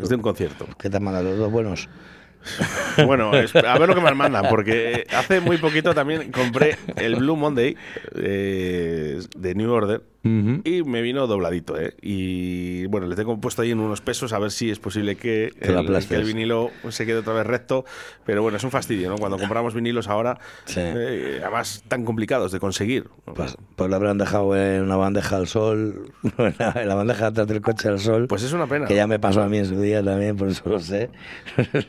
es 0.01 0.09
de 0.09 0.15
un 0.15 0.23
concierto. 0.23 0.67
¿Qué 0.79 0.89
te 0.89 1.01
mandan 1.01 1.25
los 1.25 1.37
dos 1.39 1.53
buenos? 1.53 1.89
Bueno, 3.05 3.31
a 3.33 3.79
ver 3.79 3.89
lo 3.89 3.95
que 3.95 4.01
me 4.01 4.15
mandan, 4.15 4.47
porque 4.49 5.07
hace 5.15 5.41
muy 5.41 5.59
poquito 5.59 5.93
también 5.95 6.33
compré 6.33 6.77
el 6.97 7.17
Blue 7.17 7.37
Monday 7.37 7.77
eh, 8.15 9.21
de 9.37 9.55
New 9.55 9.71
Order 9.71 10.03
y 10.25 10.83
me 10.83 11.01
vino 11.01 11.27
dobladito, 11.27 11.79
¿eh? 11.81 11.95
Y 12.03 12.87
bueno, 12.87 13.07
le 13.07 13.17
tengo 13.17 13.41
puesto 13.41 13.63
ahí 13.63 13.71
en 13.71 13.81
unos 13.81 14.01
pesos 14.01 14.33
a 14.33 14.39
ver 14.39 14.51
si 14.51 14.71
es 14.71 14.79
posible 14.79 15.17
que, 15.17 15.53
el, 15.61 16.07
que 16.07 16.15
el 16.17 16.25
vinilo 16.25 16.71
se 16.89 17.07
quede 17.07 17.19
otra 17.19 17.33
vez 17.35 17.47
recto, 17.47 17.85
pero 18.25 18.43
bueno, 18.43 18.57
es 18.57 18.65
un 18.65 18.71
fastidio, 18.71 19.09
¿no? 19.11 19.17
Cuando 19.17 19.39
compramos 19.39 19.75
vinilos 19.75 20.09
ahora, 20.09 20.39
eh, 20.77 21.41
además 21.43 21.85
tan 21.89 22.05
complicados 22.05 22.53
de 22.53 22.61
conseguir. 22.61 23.09
Pues, 23.35 23.57
pues 23.77 23.89
lo 23.89 23.97
habrán 23.97 24.19
dejado 24.19 24.57
en 24.57 24.83
una 24.83 24.97
bandeja 24.97 25.37
al 25.37 25.47
sol, 25.47 26.13
en 26.39 26.89
la 26.89 26.95
bandeja 26.95 27.29
atrás 27.29 27.47
del 27.47 27.61
coche 27.61 27.89
al 27.89 28.01
sol. 28.01 28.27
Pues 28.29 28.43
es 28.43 28.53
una 28.53 28.67
pena. 28.67 28.87
Que 28.87 28.97
ya 28.97 29.07
me 29.07 29.19
pasó 29.19 29.43
a 29.43 29.49
mí 29.49 29.59
en 29.59 29.67
su 29.67 29.81
día 29.81 30.03
también, 30.03 30.37
por 30.37 30.49
eso 30.49 30.69
lo 30.69 30.81
sé. 30.81 31.11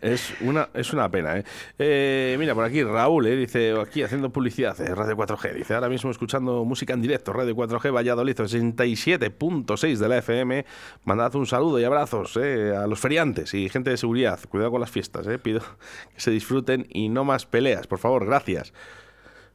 Es 0.00 0.34
una, 0.42 0.68
es 0.74 0.92
una 0.92 1.10
pena, 1.10 1.38
¿eh? 1.38 1.44
Eh, 1.78 2.36
Mira, 2.38 2.54
por 2.54 2.64
aquí 2.64 2.82
Raúl, 2.82 3.26
¿eh? 3.26 3.36
dice, 3.36 3.74
aquí 3.80 4.02
haciendo 4.02 4.30
publicidad 4.30 4.76
de 4.76 4.94
Radio 4.94 5.16
4G, 5.16 5.54
dice, 5.54 5.74
ahora 5.74 5.88
mismo 5.88 6.10
escuchando 6.10 6.64
música 6.64 6.92
en 6.92 7.00
directo, 7.00 7.32
Radio 7.32 7.53
4G 7.54 7.94
Valladolid 7.94 8.36
67.6 8.36 9.96
de 9.96 10.08
la 10.08 10.18
FM, 10.18 10.64
mandad 11.04 11.34
un 11.34 11.46
saludo 11.46 11.80
y 11.80 11.84
abrazos 11.84 12.36
¿eh? 12.36 12.74
a 12.76 12.86
los 12.86 13.00
feriantes 13.00 13.54
y 13.54 13.68
gente 13.68 13.90
de 13.90 13.96
seguridad, 13.96 14.40
cuidado 14.48 14.72
con 14.72 14.80
las 14.80 14.90
fiestas, 14.90 15.26
¿eh? 15.26 15.38
pido 15.38 15.60
que 16.14 16.20
se 16.20 16.30
disfruten 16.30 16.86
y 16.90 17.08
no 17.08 17.24
más 17.24 17.46
peleas, 17.46 17.86
por 17.86 17.98
favor, 17.98 18.26
gracias. 18.26 18.72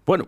Bueno, 0.05 0.27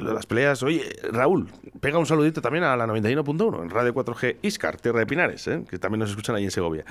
las 0.00 0.26
peleas, 0.26 0.62
oye, 0.62 0.94
Raúl, 1.10 1.48
pega 1.80 1.98
un 1.98 2.04
saludito 2.04 2.42
también 2.42 2.64
a 2.64 2.76
la 2.76 2.86
91.1 2.86 3.62
en 3.62 3.70
Radio 3.70 3.94
4G 3.94 4.36
Iscar, 4.42 4.76
Tierra 4.78 4.98
de 4.98 5.06
Pinares, 5.06 5.46
¿eh? 5.46 5.64
que 5.68 5.78
también 5.78 6.00
nos 6.00 6.10
escuchan 6.10 6.36
ahí 6.36 6.44
en 6.44 6.50
Segovia. 6.50 6.84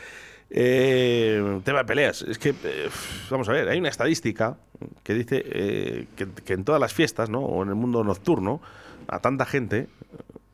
Eh, 0.49 1.61
tema 1.63 1.79
de 1.79 1.85
peleas, 1.85 2.23
es 2.23 2.39
que, 2.39 2.55
vamos 3.29 3.47
a 3.49 3.51
ver, 3.51 3.69
hay 3.69 3.77
una 3.77 3.89
estadística 3.89 4.57
que 5.03 5.13
dice 5.13 6.07
que, 6.15 6.27
que 6.43 6.53
en 6.53 6.63
todas 6.63 6.81
las 6.81 6.93
fiestas, 6.93 7.29
¿no? 7.29 7.41
o 7.41 7.61
en 7.61 7.69
el 7.69 7.75
mundo 7.75 8.03
nocturno, 8.03 8.59
a 9.07 9.19
tanta 9.19 9.45
gente, 9.45 9.87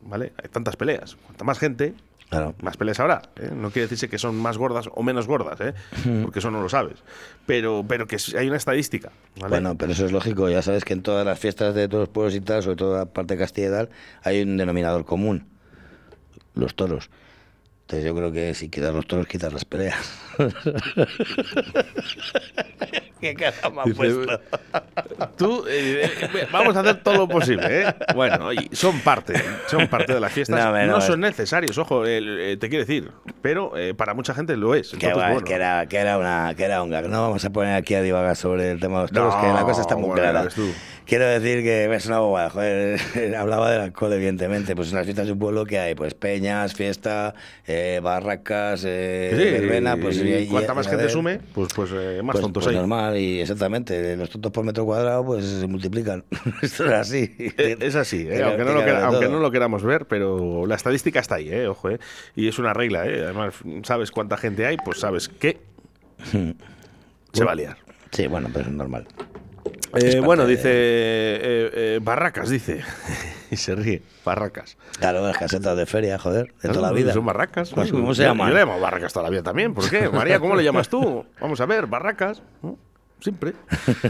¿vale? 0.02 0.34
Hay 0.42 0.50
tantas 0.50 0.76
peleas. 0.76 1.16
Cuanta 1.16 1.44
más 1.44 1.60
gente, 1.60 1.96
más 2.62 2.78
peleas 2.78 3.00
habrá. 3.00 3.22
¿eh? 3.36 3.52
No 3.54 3.72
quiere 3.72 3.84
decirse 3.84 4.08
que 4.08 4.18
son 4.18 4.36
más 4.38 4.58
gordas 4.58 4.90
o 4.94 5.04
menos 5.04 5.28
gordas, 5.28 5.60
¿eh? 5.60 5.74
Porque 6.24 6.40
eso 6.40 6.50
no 6.50 6.62
lo 6.62 6.70
sabes. 6.70 7.04
Pero, 7.46 7.84
pero 7.88 8.08
que 8.08 8.18
hay 8.38 8.48
una 8.48 8.58
estadística. 8.58 9.12
¿vale? 9.36 9.50
Bueno, 9.50 9.76
pero 9.78 9.92
eso 9.92 10.06
es 10.06 10.12
lógico. 10.12 10.50
Ya 10.50 10.62
sabes 10.62 10.86
que 10.86 10.94
en 10.94 11.02
todas 11.02 11.26
las 11.26 11.40
fiestas 11.40 11.76
de 11.76 11.88
todos 11.88 12.04
los 12.04 12.10
pueblos 12.10 12.34
y 12.36 12.42
tal, 12.42 12.64
sobre 12.64 12.78
todo 12.78 12.98
la 12.98 13.06
parte 13.06 13.36
de 13.36 13.40
Castilla 13.40 13.68
y 13.68 13.72
tal, 13.72 13.90
hay 14.24 14.42
un 14.42 14.58
denominador 14.58 15.06
común. 15.06 15.48
Los 16.54 16.76
toros. 16.76 17.10
Entonces 17.92 18.08
yo 18.08 18.16
creo 18.16 18.32
que 18.32 18.54
si 18.54 18.70
quitas 18.70 18.94
los 18.94 19.06
toros, 19.06 19.28
quitas 19.28 19.52
las 19.52 19.66
peleas. 19.66 19.98
¿Qué 23.20 23.34
cara 23.36 23.54
me 23.70 23.82
ha 23.82 23.84
Dice, 23.84 23.96
puesto? 23.96 24.40
Tú, 25.38 25.66
eh, 25.68 26.10
eh, 26.22 26.48
vamos 26.54 26.74
a 26.78 26.80
hacer 26.80 27.04
todo 27.04 27.18
lo 27.18 27.28
posible, 27.28 27.82
¿eh? 27.82 27.94
Bueno, 28.16 28.46
oye, 28.48 28.70
son 28.72 29.02
parte, 29.02 29.34
son 29.68 29.90
parte 29.90 30.14
de 30.14 30.22
las 30.22 30.32
fiestas. 30.32 30.58
No, 30.58 30.64
No, 30.64 30.70
hombre, 30.70 30.88
no, 30.88 31.02
son 31.02 31.20
necesarios, 31.20 31.78
ojo, 31.78 32.04
eh, 32.08 32.56
te 32.60 32.70
quiero 32.70 32.86
decir, 32.86 33.12
pero 33.42 33.78
eh, 33.78 33.94
para 33.94 34.14
mucha 34.14 34.34
gente 34.34 34.56
lo 34.56 34.74
es. 34.74 34.92
Que, 34.92 35.08
Entonces, 35.08 35.18
va, 35.22 35.32
bueno. 35.34 35.46
que, 35.46 35.54
era, 35.54 35.86
que, 35.88 35.98
era 35.98 36.18
una, 36.18 36.54
que 36.56 36.64
era 36.64 36.82
un 36.82 36.90
gag. 36.90 37.10
No 37.10 37.22
vamos 37.22 37.44
a 37.44 37.50
poner 37.50 37.76
aquí 37.76 37.94
a 37.94 38.02
divagar 38.02 38.38
sobre 38.38 38.72
el 38.72 38.80
tema 38.80 39.00
de 39.00 39.02
los 39.04 39.12
toros, 39.12 39.36
No, 39.36 39.42
que 39.42 39.48
la 39.50 39.64
cosa 39.64 39.82
está 39.82 39.96
muy 39.98 40.08
bueno, 40.12 40.22
clara. 40.24 40.48
Quiero 41.06 41.26
decir 41.26 41.62
que 41.64 41.94
es 41.94 42.06
una 42.06 42.20
bobada, 42.20 42.50
joder. 42.50 43.00
Hablaba 43.38 43.70
del 43.72 43.82
alcohol, 43.82 44.14
evidentemente. 44.14 44.76
Pues 44.76 44.90
en 44.92 44.96
las 44.96 45.06
fiestas 45.06 45.26
de 45.26 45.34
un 45.34 45.40
pueblo 45.40 45.66
que 45.66 45.78
hay, 45.78 45.94
pues 45.94 46.14
peñas, 46.14 46.74
fiesta, 46.74 47.34
eh, 47.68 48.00
barracas, 48.02 48.84
eh, 48.88 49.32
Sí, 49.36 49.44
verbena, 49.44 49.98
pues 49.98 50.18
y 50.18 50.22
y- 50.30 50.34
y- 50.44 50.48
cuanta 50.48 50.74
más 50.74 50.88
gente 50.88 51.10
sume, 51.10 51.40
pues, 51.54 51.74
pues 51.76 51.92
eh, 51.94 52.22
más 52.24 52.34
pues, 52.34 52.42
tontos 52.42 52.64
pues 52.64 52.74
hay. 52.74 52.80
normal, 52.80 53.18
y 53.18 53.42
exactamente. 53.42 54.16
Los 54.16 54.30
tontos 54.30 54.52
por 54.54 54.64
metro 54.64 54.86
cuadrado, 54.86 55.26
pues 55.26 55.44
se 55.46 55.68
multiplican. 55.68 56.24
Esto 56.62 56.86
es 56.86 56.92
así. 56.94 57.36
Es 57.58 57.96
así, 57.96 58.28
¿eh? 58.30 58.42
Aunque, 58.44 58.64
no 58.64 58.74
lo, 58.74 58.82
aunque 59.06 59.28
no 59.28 59.52
queramos 59.52 59.84
ver, 59.84 60.06
pero 60.06 60.66
la 60.66 60.76
estadística 60.76 61.20
está 61.20 61.36
ahí, 61.36 61.50
¿eh? 61.50 61.68
ojo, 61.68 61.90
¿eh? 61.90 62.00
y 62.36 62.48
es 62.48 62.58
una 62.58 62.74
regla. 62.74 63.06
¿eh? 63.08 63.24
Además, 63.26 63.56
sabes 63.84 64.12
cuánta 64.12 64.38
gente 64.38 64.66
hay, 64.66 64.78
pues 64.78 65.00
sabes 65.00 65.28
que 65.28 65.58
se 67.34 67.44
va 67.44 67.52
a 67.52 67.56
liar. 67.56 67.78
Sí, 68.12 68.28
bueno, 68.28 68.50
pero 68.54 68.66
es 68.68 68.72
normal. 68.72 69.08
Eh, 69.94 70.20
bueno, 70.20 70.46
dice 70.46 70.70
eh, 70.72 71.72
eh, 71.74 72.00
Barracas, 72.02 72.50
dice. 72.50 72.82
y 73.52 73.58
se 73.58 73.76
ríe, 73.76 74.02
Barracas. 74.24 74.78
Claro, 75.00 75.26
las 75.26 75.38
casetas 75.38 75.76
de 75.76 75.86
feria, 75.86 76.18
joder, 76.18 76.48
de 76.48 76.54
Claro, 76.60 76.76
toda 76.76 76.88
la 76.90 76.94
vida. 76.94 77.14
Son 77.14 77.26
Barracas. 77.26 77.72
Pues, 77.72 77.92
¿Cómo 77.92 78.14
se 78.14 78.24
llaman? 78.24 78.50
Yo 78.50 78.54
le 78.54 78.60
llamo 78.62 78.80
Barracas 78.80 79.12
toda 79.14 79.24
la 79.24 79.30
vida 79.30 79.44
también. 79.44 79.74
¿Por 79.74 79.90
qué? 79.90 80.10
María, 80.10 80.40
¿cómo 80.40 80.56
le 80.56 80.64
llamas 80.64 80.88
tú? 80.90 81.26
Vamos 81.42 81.60
a 81.60 81.66
ver, 81.66 81.88
Barracas. 81.88 82.42
¿no? 82.62 82.78
siempre. 83.22 83.54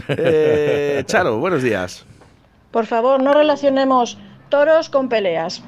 Eh, 0.08 1.02
Charo, 1.06 1.38
buenos 1.38 1.62
días. 1.62 2.04
Por 2.70 2.86
favor, 2.86 3.22
no 3.22 3.34
relacionemos 3.34 4.18
toros 4.48 4.88
con 4.88 5.08
peleas. 5.08 5.62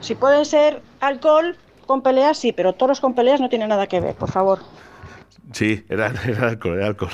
Si 0.00 0.14
pueden 0.14 0.44
ser 0.44 0.82
alcohol 1.00 1.56
con 1.86 2.02
peleas, 2.02 2.38
sí, 2.38 2.52
pero 2.52 2.72
toros 2.74 3.00
con 3.00 3.14
peleas 3.14 3.40
no 3.40 3.48
tiene 3.48 3.66
nada 3.66 3.86
que 3.86 4.00
ver, 4.00 4.14
por 4.14 4.30
favor. 4.30 4.60
Sí, 5.52 5.84
era, 5.88 6.12
era 6.26 6.48
alcohol, 6.48 6.76
era 6.76 6.86
alcohol. 6.88 7.12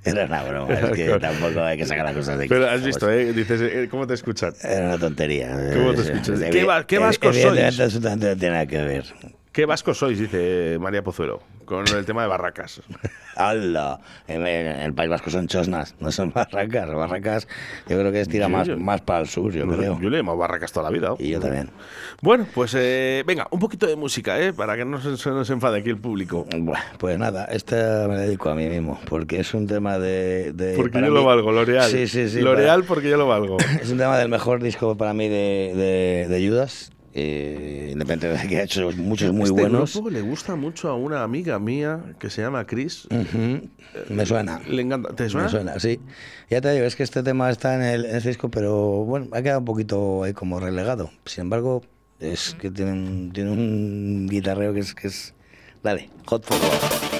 Era 0.04 0.24
una 0.24 0.42
broma, 0.42 0.74
es 0.74 0.90
que 0.92 1.18
tampoco 1.18 1.60
hay 1.62 1.76
que 1.76 1.84
sacar 1.86 2.04
las 2.06 2.14
cosas 2.14 2.38
de 2.38 2.48
Pero 2.48 2.62
quicio, 2.62 2.74
has 2.76 2.82
visto, 2.84 3.10
¿eh? 3.10 3.32
Dices, 3.32 3.60
eh, 3.60 3.88
¿cómo 3.90 4.06
te 4.06 4.14
escuchan? 4.14 4.52
Era 4.62 4.86
una 4.86 4.98
tontería. 4.98 5.50
¿Cómo 5.74 5.92
te 5.94 6.02
escuchas? 6.02 6.40
¿Qué, 6.50 6.64
va- 6.64 6.86
qué 6.86 6.96
evidentemente, 6.96 7.42
sois? 7.42 7.80
absolutamente 7.80 8.26
no 8.28 8.36
tiene 8.36 8.52
nada 8.54 8.66
que 8.66 8.78
ver. 8.82 9.04
¿Qué 9.52 9.66
vascos 9.66 9.98
sois? 9.98 10.16
Dice 10.16 10.78
María 10.80 11.02
Pozuelo, 11.02 11.40
con 11.64 11.84
el 11.88 12.04
tema 12.04 12.22
de 12.22 12.28
barracas. 12.28 12.80
¡Hala! 13.36 13.98
En 14.28 14.46
el 14.46 14.94
País 14.94 15.10
Vasco 15.10 15.28
son 15.30 15.48
chosnas, 15.48 15.96
no 15.98 16.12
son 16.12 16.30
barracas. 16.32 16.88
Barracas 16.94 17.48
yo 17.88 17.98
creo 17.98 18.12
que 18.12 18.20
es 18.20 18.28
tira 18.28 18.46
Sí, 18.46 18.52
más, 18.52 18.68
yo- 18.68 18.76
más 18.76 19.00
para 19.00 19.20
el 19.20 19.28
sur, 19.28 19.52
yo 19.52 19.66
No 19.66 19.76
creo. 19.76 19.98
Yo 20.00 20.08
le 20.08 20.16
he 20.16 20.20
llamado 20.20 20.38
barracas 20.38 20.70
toda 20.70 20.88
la 20.88 20.96
vida. 20.96 21.14
Y 21.18 21.30
yo 21.30 21.40
también. 21.40 21.68
Bueno, 22.22 22.46
pues 22.54 22.74
eh, 22.78 23.24
venga, 23.26 23.48
un 23.50 23.58
poquito 23.58 23.86
de 23.88 23.96
música, 23.96 24.38
¿eh? 24.40 24.52
Para 24.52 24.76
que 24.76 24.84
no 24.84 25.00
se, 25.00 25.16
se 25.16 25.30
nos 25.30 25.50
enfade 25.50 25.80
aquí 25.80 25.90
el 25.90 25.98
público. 25.98 26.46
Pues 26.98 27.18
nada, 27.18 27.46
esta 27.46 28.06
me 28.08 28.14
la 28.14 28.20
dedico 28.20 28.50
a 28.50 28.54
mí 28.54 28.68
mismo, 28.68 29.00
porque 29.08 29.40
es 29.40 29.52
un 29.52 29.66
tema 29.66 29.98
de... 29.98 30.52
de- 30.52 30.76
Porque 30.76 31.00
yo 31.00 31.06
mí- 31.06 31.12
lo 31.14 31.24
valgo, 31.24 31.50
L'Oreal. 31.50 31.90
Sí, 31.90 32.06
sí, 32.06 32.28
sí. 32.28 32.40
L'Oreal 32.40 32.80
para- 32.82 32.88
porque 32.88 33.10
yo 33.10 33.16
lo 33.16 33.26
valgo. 33.26 33.56
Es 33.82 33.90
un 33.90 33.98
tema 33.98 34.16
del 34.16 34.28
mejor 34.28 34.62
disco 34.62 34.96
para 34.96 35.12
mí 35.12 35.28
de, 35.28 35.72
de, 35.74 36.28
de 36.28 36.48
Judas, 36.48 36.92
eh, 37.12 37.88
independientemente 37.92 38.42
de 38.42 38.48
que 38.48 38.60
ha 38.60 38.62
hecho 38.64 38.90
muchos 38.96 39.32
muy 39.32 39.44
este 39.44 39.60
buenos. 39.60 39.92
grupo 39.94 40.10
le 40.10 40.20
gusta 40.20 40.54
mucho 40.56 40.88
a 40.88 40.94
una 40.94 41.22
amiga 41.22 41.58
mía 41.58 42.14
que 42.18 42.30
se 42.30 42.42
llama 42.42 42.66
Chris. 42.66 43.06
Ujú, 43.06 43.68
Me 44.08 44.26
suena. 44.26 44.60
Le 44.68 44.82
encanta. 44.82 45.14
¿Te 45.14 45.28
suena? 45.28 45.46
Me 45.46 45.50
suena, 45.50 45.80
sí. 45.80 46.00
Ya 46.48 46.60
te 46.60 46.72
digo, 46.72 46.84
es 46.86 46.96
que 46.96 47.02
este 47.02 47.22
tema 47.22 47.50
está 47.50 47.74
en 47.74 47.82
el, 47.82 48.04
en 48.04 48.16
ese 48.16 48.28
disco, 48.28 48.48
pero 48.50 49.04
bueno, 49.04 49.28
ha 49.32 49.42
quedado 49.42 49.58
un 49.60 49.64
poquito 49.64 50.22
ahí 50.24 50.32
como 50.32 50.60
relegado. 50.60 51.10
Sin 51.24 51.42
embargo, 51.42 51.82
es 52.20 52.54
que 52.60 52.70
tiene 52.70 52.92
un, 52.92 53.32
tiene 53.32 53.50
un 53.50 54.26
guitarreo 54.28 54.72
que 54.72 54.80
es, 54.80 54.94
que 54.94 55.08
es... 55.08 55.34
Dale, 55.82 56.10
Hot 56.26 56.44
for 56.44 57.19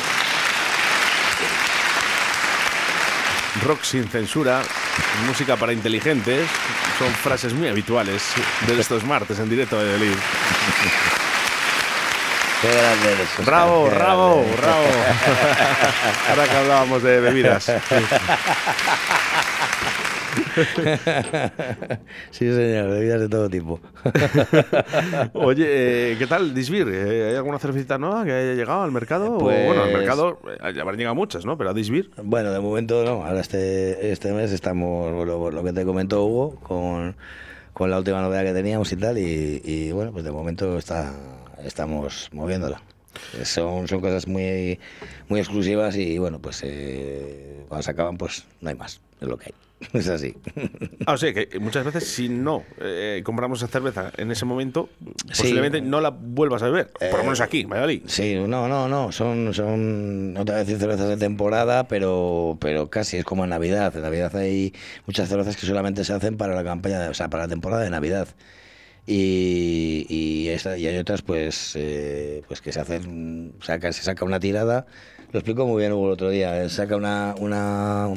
Rock 3.65 3.83
sin 3.83 4.07
censura, 4.07 4.61
música 5.27 5.55
para 5.55 5.71
inteligentes, 5.71 6.49
son 6.97 7.11
frases 7.13 7.53
muy 7.53 7.67
habituales 7.67 8.23
de 8.67 8.79
estos 8.79 9.03
martes 9.03 9.37
en 9.39 9.49
directo 9.49 9.77
de 9.77 9.85
Valladolid. 9.85 10.17
Qué 12.61 12.67
grande 12.71 13.13
eres. 13.13 13.45
Bravo, 13.45 13.89
qué 13.89 13.95
bravo, 13.95 14.35
grande. 14.37 14.57
bravo. 14.61 14.85
Ahora 16.29 16.47
que 16.47 16.57
hablábamos 16.57 17.03
de 17.03 17.19
bebidas. 17.19 17.71
Sí, 22.31 22.45
señor, 22.51 22.89
bebidas 22.89 23.21
de 23.21 23.29
todo 23.29 23.49
tipo. 23.49 23.79
Oye, 25.33 26.11
eh, 26.13 26.15
¿qué 26.17 26.27
tal, 26.27 26.53
Disbir? 26.53 26.87
Eh, 26.89 27.29
¿Hay 27.29 27.35
alguna 27.35 27.59
cervecita 27.59 27.97
nueva 27.97 28.23
que 28.25 28.31
haya 28.31 28.53
llegado 28.53 28.81
al 28.83 28.91
mercado? 28.91 29.35
O, 29.35 29.39
Pues- 29.39 29.65
bueno, 29.65 29.83
al 29.83 29.93
mercado 29.93 30.39
eh, 30.47 30.73
ya 30.75 30.81
habrán 30.81 30.97
llegado 30.97 31.15
muchas, 31.15 31.45
¿no? 31.45 31.57
Pero 31.57 31.69
a 31.69 31.73
Disbir. 31.73 32.11
Bueno, 32.23 32.51
de 32.51 32.59
momento 32.59 33.03
no. 33.03 33.23
Ahora 33.25 33.39
este, 33.41 34.11
este 34.11 34.31
mes 34.33 34.51
estamos, 34.51 35.25
lo, 35.25 35.51
lo 35.51 35.63
que 35.63 35.73
te 35.73 35.85
comentó 35.85 36.25
Hugo, 36.25 36.55
con, 36.61 37.15
con 37.73 37.89
la 37.89 37.97
última 37.97 38.21
novedad 38.21 38.43
que 38.43 38.53
teníamos 38.53 38.91
y 38.91 38.95
tal. 38.97 39.17
Y, 39.17 39.61
y, 39.63 39.91
bueno, 39.91 40.11
pues 40.11 40.23
de 40.23 40.31
momento 40.31 40.77
está, 40.77 41.13
estamos 41.63 42.29
moviéndola. 42.33 42.81
Son, 43.43 43.87
son 43.87 43.99
cosas 44.01 44.25
muy, 44.27 44.79
muy 45.27 45.39
exclusivas 45.41 45.95
y 45.97 46.17
bueno, 46.17 46.39
pues 46.39 46.61
eh, 46.63 47.65
cuando 47.67 47.83
se 47.83 47.91
acaban, 47.91 48.17
pues 48.17 48.45
no 48.61 48.69
hay 48.69 48.75
más. 48.75 49.01
Es 49.19 49.27
lo 49.27 49.37
que 49.37 49.47
hay. 49.47 49.53
Es 49.93 50.07
así. 50.09 50.35
Ah, 51.05 51.13
o 51.13 51.17
sea, 51.17 51.33
que 51.33 51.59
muchas 51.59 51.83
veces 51.83 52.07
si 52.07 52.29
no 52.29 52.63
eh, 52.79 53.21
compramos 53.23 53.59
esa 53.63 53.67
cerveza 53.71 54.11
en 54.17 54.31
ese 54.31 54.45
momento, 54.45 54.89
Sí. 55.31 55.41
posiblemente 55.43 55.81
no 55.81 55.99
la 56.01 56.09
vuelvas 56.11 56.61
a 56.61 56.65
beber. 56.65 56.91
Por 56.91 57.17
lo 57.17 57.23
menos 57.23 57.41
aquí, 57.41 57.63
Valladolid. 57.65 58.03
Sí, 58.05 58.35
no, 58.35 58.67
no, 58.67 58.87
no, 58.87 59.11
son, 59.11 59.53
son, 59.53 60.33
no 60.33 60.45
te 60.45 60.51
voy 60.51 60.61
a 60.61 60.63
decir 60.63 60.77
cervezas 60.77 61.09
de 61.09 61.17
temporada, 61.17 61.87
pero, 61.87 62.57
pero 62.61 62.89
casi 62.89 63.17
es 63.17 63.25
como 63.25 63.43
en 63.43 63.49
Navidad. 63.49 63.95
En 63.95 64.03
Navidad 64.03 64.35
hay 64.35 64.73
muchas 65.07 65.27
cervezas 65.29 65.57
que 65.57 65.65
solamente 65.65 66.03
se 66.03 66.13
hacen 66.13 66.37
para 66.37 66.53
la 66.55 66.63
campaña, 66.63 67.09
o 67.09 67.13
sea, 67.13 67.29
para 67.29 67.43
la 67.43 67.49
temporada 67.49 67.81
de 67.83 67.89
Navidad. 67.89 68.27
Y, 69.07 70.05
y, 70.09 70.49
esta- 70.49 70.77
y 70.77 70.85
hay 70.87 70.97
otras, 70.97 71.21
pues, 71.23 71.73
eh, 71.75 72.43
pues 72.47 72.61
que 72.61 72.71
se 72.71 72.79
hacen, 72.79 73.53
saca, 73.61 73.91
se 73.91 74.03
saca 74.03 74.23
una 74.25 74.39
tirada. 74.39 74.85
Lo 75.33 75.39
explico 75.39 75.65
muy 75.65 75.79
bien 75.81 75.91
Hugo 75.93 76.07
el 76.07 76.13
otro 76.13 76.29
día. 76.29 76.63
eh, 76.63 76.69
Saca 76.69 76.95
una, 76.95 77.33
una, 77.39 78.09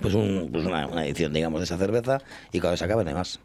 pues, 0.00 0.14
un, 0.14 0.50
pues 0.52 0.64
una, 0.64 1.06
edición, 1.06 1.32
digamos, 1.32 1.60
de 1.60 1.64
esa 1.64 1.78
cerveza 1.78 2.20
y 2.52 2.60
cuando 2.60 2.76
se 2.76 2.84
acaba 2.84 3.02
no 3.02 3.08
hay 3.08 3.14
más. 3.14 3.40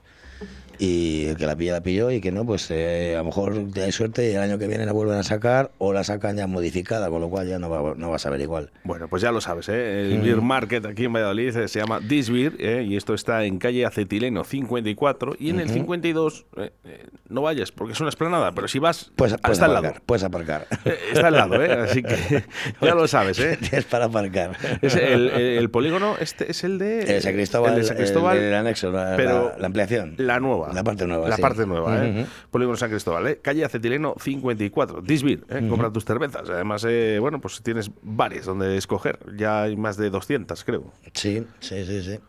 Y 0.81 1.25
el 1.25 1.35
que 1.35 1.45
la 1.45 1.57
pilla 1.57 1.73
la 1.73 1.81
pilló 1.81 2.09
y 2.09 2.21
que 2.21 2.31
no, 2.31 2.45
pues 2.45 2.71
eh, 2.71 3.13
a 3.15 3.19
lo 3.19 3.25
mejor 3.25 3.53
hay 3.75 3.91
suerte 3.91 4.31
y 4.31 4.33
el 4.35 4.39
año 4.41 4.57
que 4.57 4.65
viene 4.65 4.85
la 4.85 4.93
vuelven 4.93 5.17
a 5.17 5.23
sacar 5.23 5.71
o 5.77 5.91
la 5.91 6.05
sacan 6.05 6.37
ya 6.37 6.47
modificada, 6.47 7.09
con 7.09 7.19
lo 7.19 7.29
cual 7.29 7.47
ya 7.49 7.59
no, 7.59 7.69
va, 7.69 7.93
no 7.97 8.09
vas 8.09 8.25
a 8.25 8.29
ver 8.29 8.39
igual. 8.39 8.71
Bueno, 8.85 9.09
pues 9.09 9.21
ya 9.21 9.31
lo 9.33 9.41
sabes, 9.41 9.67
¿eh? 9.67 10.03
el 10.03 10.19
Mm. 10.19 10.23
Beer 10.23 10.41
Market 10.41 10.85
aquí 10.85 11.03
en 11.05 11.11
Valladolid 11.13 11.55
eh, 11.57 11.67
se 11.67 11.79
llama 11.79 11.99
This 12.07 12.29
Beer 12.29 12.53
¿eh? 12.59 12.85
y 12.87 12.95
esto 12.95 13.13
está 13.13 13.43
en 13.43 13.59
calle 13.59 13.85
Acetileno 13.85 14.45
54 14.45 15.35
y 15.37 15.49
en 15.49 15.59
el 15.59 15.65
Ujú. 15.65 15.73
52 15.75 16.45
eh, 16.57 16.71
eh, 16.85 17.05
no 17.27 17.41
vayas 17.41 17.71
porque 17.73 17.91
es 17.93 17.99
una 17.99 18.09
esplanada, 18.09 18.53
pero 18.53 18.67
si 18.69 18.79
vas, 18.79 19.11
Pues 19.17 19.33
está 19.33 19.65
al 19.65 19.73
lado. 19.73 19.93
puedes 20.05 20.23
aparcar. 20.23 20.65
Está 21.11 21.27
al 21.27 21.33
lado, 21.33 21.61
¿eh? 21.61 21.73
así 21.73 22.01
que 22.03 22.43
ya 22.81 22.95
lo 22.95 23.05
sabes. 23.07 23.37
¿eh? 23.39 23.57
Es 23.73 23.83
para 23.83 24.05
aparcar. 24.05 24.51
Es 24.81 24.95
el, 24.95 25.29
el- 25.29 25.41
el 25.59 25.69
polígono 25.69 26.15
este 26.21 26.49
es 26.51 26.63
el 26.63 26.77
de, 26.79 27.17
El 27.17 27.21
San 27.21 27.33
Cristóbal, 27.33 27.73
el 27.73 27.79
de 27.81 27.83
San 27.85 27.97
Cristóbal, 27.97 28.37
el, 28.37 28.43
el 28.45 28.53
anexo, 28.53 28.91
la, 28.91 29.15
pero 29.17 29.49
la- 29.51 29.57
la 29.59 29.65
ampliación. 29.67 30.15
la 30.17 30.39
nueva. 30.39 30.68
La 30.73 30.83
parte 30.83 31.05
nueva, 31.07 31.27
La 31.29 31.35
sí. 31.35 31.41
parte 31.41 31.65
nueva, 31.65 32.05
¿eh? 32.05 32.25
Polígono 32.51 32.77
San 32.77 32.89
Cristóbal, 32.89 33.27
¿eh? 33.27 33.39
Calle 33.41 33.63
Acetileno 33.65 34.15
54. 34.19 35.01
Disbir, 35.01 35.45
¿eh? 35.49 35.57
Ujú. 35.59 35.69
Compra 35.69 35.91
tus 35.91 36.05
cervezas. 36.05 36.49
Además, 36.49 36.85
eh, 36.87 37.17
bueno, 37.19 37.39
pues 37.41 37.61
tienes 37.61 37.91
varias 38.01 38.45
donde 38.45 38.77
escoger. 38.77 39.19
Ya 39.35 39.63
hay 39.63 39.75
más 39.77 39.97
de 39.97 40.09
200, 40.09 40.63
creo. 40.63 40.91
Sí, 41.13 41.45
sí, 41.59 41.85
sí, 41.85 42.01
sí. 42.03 42.19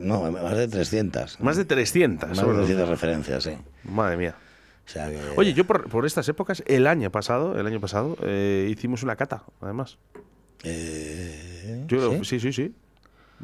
No, 0.00 0.30
más 0.30 0.56
de 0.56 0.68
300. 0.68 1.40
Más 1.40 1.56
de 1.56 1.64
300. 1.64 2.28
Más 2.28 2.38
de 2.38 2.44
bueno. 2.44 2.58
300 2.60 2.88
referencias, 2.88 3.42
sí. 3.44 3.52
Madre 3.84 4.16
mía. 4.18 4.34
O 4.84 4.88
sea 4.90 5.08
que- 5.08 5.18
Oye, 5.36 5.54
yo 5.54 5.64
por, 5.64 5.88
por 5.88 6.04
estas 6.04 6.28
épocas, 6.28 6.62
el 6.66 6.86
año 6.86 7.10
pasado, 7.10 7.58
el 7.58 7.66
año 7.66 7.80
pasado, 7.80 8.16
eh, 8.22 8.68
hicimos 8.70 9.02
una 9.02 9.16
cata, 9.16 9.44
además. 9.60 9.96
Eh, 10.64 11.84
Yo 11.88 11.98
creo- 11.98 12.24
¿sí? 12.24 12.38
sí, 12.38 12.40
sí, 12.40 12.52
sí. 12.52 12.74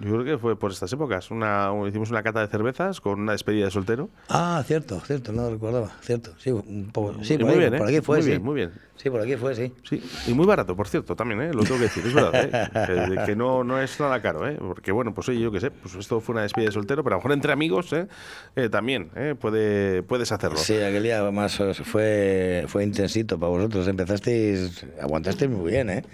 Yo 0.01 0.12
creo 0.12 0.24
que 0.24 0.38
fue 0.38 0.57
por 0.57 0.70
estas 0.70 0.92
épocas. 0.92 1.30
Una, 1.32 1.72
hicimos 1.88 2.11
una 2.11 2.22
cata 2.22 2.40
de 2.40 2.46
cervezas 2.46 3.01
con 3.01 3.18
una 3.20 3.32
despedida 3.32 3.64
de 3.64 3.70
soltero. 3.72 4.11
Ah, 4.28 4.62
cierto, 4.64 5.01
cierto, 5.01 5.32
no 5.32 5.42
lo 5.42 5.51
recordaba. 5.51 5.90
Cierto, 6.03 6.32
sí, 6.38 6.51
un 6.51 6.90
poco. 6.92 7.14
Sí, 7.24 7.36
por, 7.36 7.46
muy 7.46 7.55
ahí, 7.55 7.59
bien, 7.59 7.74
¿eh? 7.74 7.78
por 7.78 7.88
aquí 7.88 8.01
fue, 8.01 8.16
Muy 8.18 8.22
sí. 8.24 8.30
bien, 8.30 8.42
muy 8.44 8.55
bien. 8.55 8.72
Sí, 8.94 9.11
por 9.11 9.20
aquí 9.20 9.36
fue, 9.36 9.55
sí. 9.55 9.72
Sí, 9.88 10.03
y 10.26 10.34
muy 10.34 10.44
barato, 10.46 10.74
por 10.76 10.88
cierto, 10.88 11.14
también, 11.16 11.40
¿eh? 11.40 11.53
lo 11.53 11.62
tengo 11.62 11.76
que 11.76 11.82
decir, 11.84 12.05
es 12.07 12.12
verdad, 12.14 12.32
¿eh? 12.34 13.16
que, 13.16 13.26
que 13.26 13.36
no, 13.36 13.62
no 13.62 13.80
es 13.80 13.99
nada 14.01 14.20
caro, 14.20 14.49
¿eh? 14.49 14.57
porque 14.59 14.90
bueno, 14.90 15.14
pues 15.14 15.28
oye, 15.28 15.38
yo 15.40 15.53
qué 15.53 15.61
sé, 15.61 15.70
pues 15.70 15.94
esto 15.94 16.20
fue 16.20 16.32
una 16.34 16.42
despedida 16.42 16.68
de 16.70 16.72
soltero, 16.74 17.05
pero 17.05 17.14
a 17.14 17.16
lo 17.16 17.20
mejor 17.20 17.32
entre 17.32 17.53
amigos 17.53 17.92
¿eh? 17.92 18.09
Eh, 18.57 18.68
también 18.68 19.11
¿eh? 19.14 19.36
Puede, 19.40 20.03
puedes 20.03 20.32
hacerlo. 20.32 20.59
Sí, 20.59 20.74
aquel 20.74 21.03
día 21.05 21.28
más 21.30 21.61
os- 21.61 21.78
fue, 21.78 22.64
fue 22.66 22.82
intensito 22.82 23.38
para 23.38 23.51
vosotros. 23.51 23.86
Empezasteis, 23.86 24.84
aguantasteis 25.01 25.49
muy 25.51 25.70
bien, 25.70 25.90
¿eh? 25.90 26.05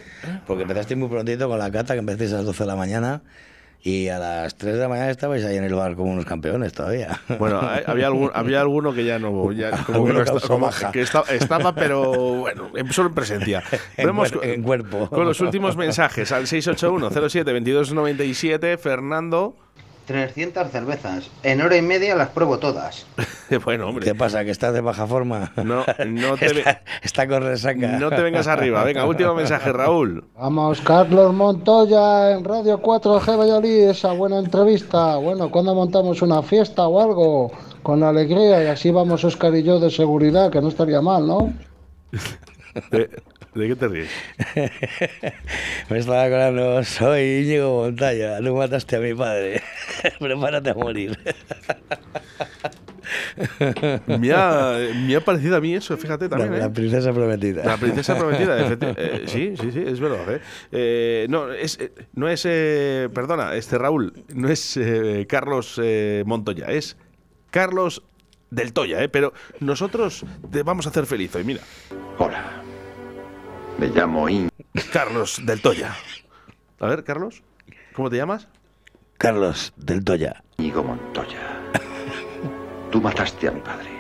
Porque 0.47 0.63
empezasteis 0.63 0.99
muy 0.99 1.09
prontito 1.09 1.49
con 1.49 1.59
la 1.59 1.71
cata, 1.71 1.95
que 1.95 2.01
empezasteis 2.01 2.33
a 2.33 2.37
las 2.37 2.45
12 2.47 2.65
de 2.65 2.67
la 2.67 2.77
mañana. 2.77 3.23
Y 3.87 4.09
a 4.09 4.19
las 4.19 4.57
3 4.57 4.77
de 4.77 4.81
la 4.81 4.89
mañana 4.89 5.11
estabais 5.11 5.45
ahí 5.45 5.59
en 5.59 5.65
el 5.65 5.75
bar 5.75 5.95
como 5.95 6.11
unos 6.11 6.25
campeones 6.25 6.73
todavía. 6.73 7.21
Bueno, 7.39 7.61
había, 7.87 8.07
algún, 8.07 8.31
había 8.33 8.63
alguno 8.63 8.95
que 8.95 9.05
ya 9.05 9.19
no, 9.19 9.53
ya 9.53 9.73
como 9.85 10.07
que, 10.07 10.13
no 10.15 10.25
como 10.41 10.71
que 10.91 11.03
estaba, 11.03 11.75
pero 11.75 12.11
bueno, 12.37 12.71
en- 12.75 12.91
solo 12.95 13.11
en 13.11 13.15
presencia. 13.15 13.63
En 13.99 14.09
cuer- 14.09 14.41
en 14.43 14.63
cuerpo. 14.63 15.11
Con 15.11 15.27
los 15.27 15.39
últimos 15.43 15.77
mensajes 15.77 16.33
al 16.33 16.47
681-07-2297, 16.47 18.79
Fernando. 18.79 19.55
300 20.07 20.71
cervezas. 20.71 21.31
En 21.43 21.61
hora 21.61 21.77
y 21.77 21.83
media 21.83 22.15
las 22.15 22.29
pruebo 22.29 22.59
todas. 22.59 23.07
bueno, 23.65 23.89
hombre. 23.89 24.05
¿Qué 24.05 24.15
pasa? 24.15 24.45
¿Que 24.45 24.51
estás 24.51 24.75
de 24.75 24.81
baja 24.81 25.07
forma? 25.07 25.53
No, 25.57 25.85
no 26.07 26.37
te, 26.39 26.47
está, 26.47 26.83
está 27.03 27.27
con 27.29 27.43
resaca. 27.43 27.99
no 27.99 28.11
te 28.11 28.23
vengas 28.23 28.47
arriba. 28.47 28.85
Venga, 28.85 29.07
último 29.07 29.35
mensaje, 29.35 29.73
Raúl. 29.73 30.25
Vamos, 30.37 30.81
Carlos 30.81 31.33
Montoya 31.33 32.33
en 32.33 32.45
Radio 32.45 32.81
4G 32.81 33.39
Valladolid, 33.39 33.91
esa 33.91 34.13
buena 34.13 34.39
entrevista. 34.39 35.17
Bueno, 35.17 35.51
¿cuándo 35.51 35.75
montamos 35.75 36.23
una 36.23 36.43
fiesta 36.43 36.87
o 36.87 37.01
algo? 37.01 37.53
Con 37.83 38.03
alegría 38.03 38.65
y 38.65 38.67
así 38.69 38.91
vamos 38.91 39.25
Oscar 39.25 39.55
y 39.55 39.63
yo 39.63 39.79
de 39.79 39.91
seguridad, 39.91 40.51
que 40.51 40.61
no 40.61 40.69
estaría 40.69 41.03
mal, 41.03 41.27
¿no? 41.27 41.53
¿De, 43.55 43.69
qué 43.69 43.77
te 43.77 43.89
ríes? 43.89 44.11
Me 45.89 45.99
estaba 45.99 46.25
acordando, 46.25 46.83
soy 46.85 47.43
Íñigo 47.45 47.83
Montaña, 47.85 48.39
tú 48.39 48.55
mataste 48.57 48.97
a 48.97 49.01
mi 49.01 49.15
padre. 49.15 49.63
Prepárate 50.19 50.71
a 50.71 50.75
morir. 50.75 51.17
Me 54.07 54.33
ha, 54.33 54.77
me 55.07 55.15
ha 55.17 55.21
parecido 55.21 55.57
a 55.57 55.61
mí 55.61 55.75
eso, 55.75 55.97
fíjate 55.97 56.29
también. 56.29 56.53
la, 56.53 56.57
¿eh? 56.57 56.61
la 56.61 56.73
princesa 56.73 57.13
prometida. 57.13 57.65
La 57.65 57.77
princesa 57.77 58.17
prometida, 58.17 58.59
efecti- 58.69 58.95
eh, 58.97 59.23
sí, 59.27 59.55
sí, 59.61 59.71
sí, 59.71 59.85
es 59.87 60.01
verdad. 60.01 60.35
¿eh? 60.35 60.41
Eh, 60.73 61.27
no, 61.29 61.53
es, 61.53 61.79
eh, 61.81 61.93
no 62.15 62.29
es, 62.29 62.45
eh, 62.49 63.09
perdona, 63.15 63.55
este 63.55 63.77
Raúl, 63.79 64.25
no 64.35 64.49
es 64.49 64.77
eh, 64.77 65.27
Carlos 65.29 65.79
eh, 65.83 66.23
Montoya, 66.27 66.67
es 66.69 66.97
Carlos 67.51 68.03
del 68.51 68.73
Toya, 68.73 69.03
¿eh? 69.03 69.09
pero 69.09 69.33
nosotros 69.61 70.25
te 70.51 70.63
vamos 70.63 70.87
a 70.87 70.91
hacer 70.91 71.07
feliz 71.07 71.35
hoy, 71.37 71.45
mira. 71.45 71.61
Hola. 72.19 72.64
Me 73.79 73.89
llamo 73.89 74.29
In. 74.29 74.49
Carlos 74.93 75.41
del 75.45 75.61
Toya. 75.61 75.95
A 76.81 76.87
ver, 76.87 77.05
Carlos, 77.05 77.43
¿cómo 77.95 78.11
te 78.11 78.17
llamas? 78.17 78.49
Carlos 79.19 79.73
del 79.77 80.05
Toya. 80.05 80.43
Íñigo 80.59 80.83
Montoya. 80.83 81.61
Tú 82.91 83.01
mataste 83.01 83.49
a 83.49 83.51
mi 83.53 83.61
padre. 83.61 83.91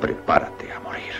Prepárate 0.00 0.72
a 0.72 0.80
morir. 0.80 1.12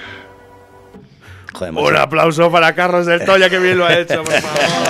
Joder, 1.52 1.70
Un 1.74 1.82
macho. 1.84 1.98
aplauso 1.98 2.50
para 2.52 2.74
Carlos 2.74 3.06
del 3.06 3.24
Toya, 3.24 3.48
que 3.50 3.58
bien 3.58 3.78
lo 3.78 3.86
ha 3.86 3.94
hecho, 3.98 4.22
por 4.22 4.32
favor. 4.32 4.88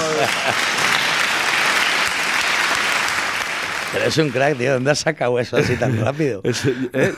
Pero 3.93 4.05
es 4.07 4.19
un 4.19 4.31
crack, 4.31 4.59
tío. 4.59 4.73
¿Dónde 4.75 4.91
has 4.91 4.99
sacado 4.99 5.39
eso 5.39 5.57
así 5.57 5.77
tan 5.77 5.99
rápido? 6.05 6.41
Es, 6.45 6.65
eh, 6.67 7.15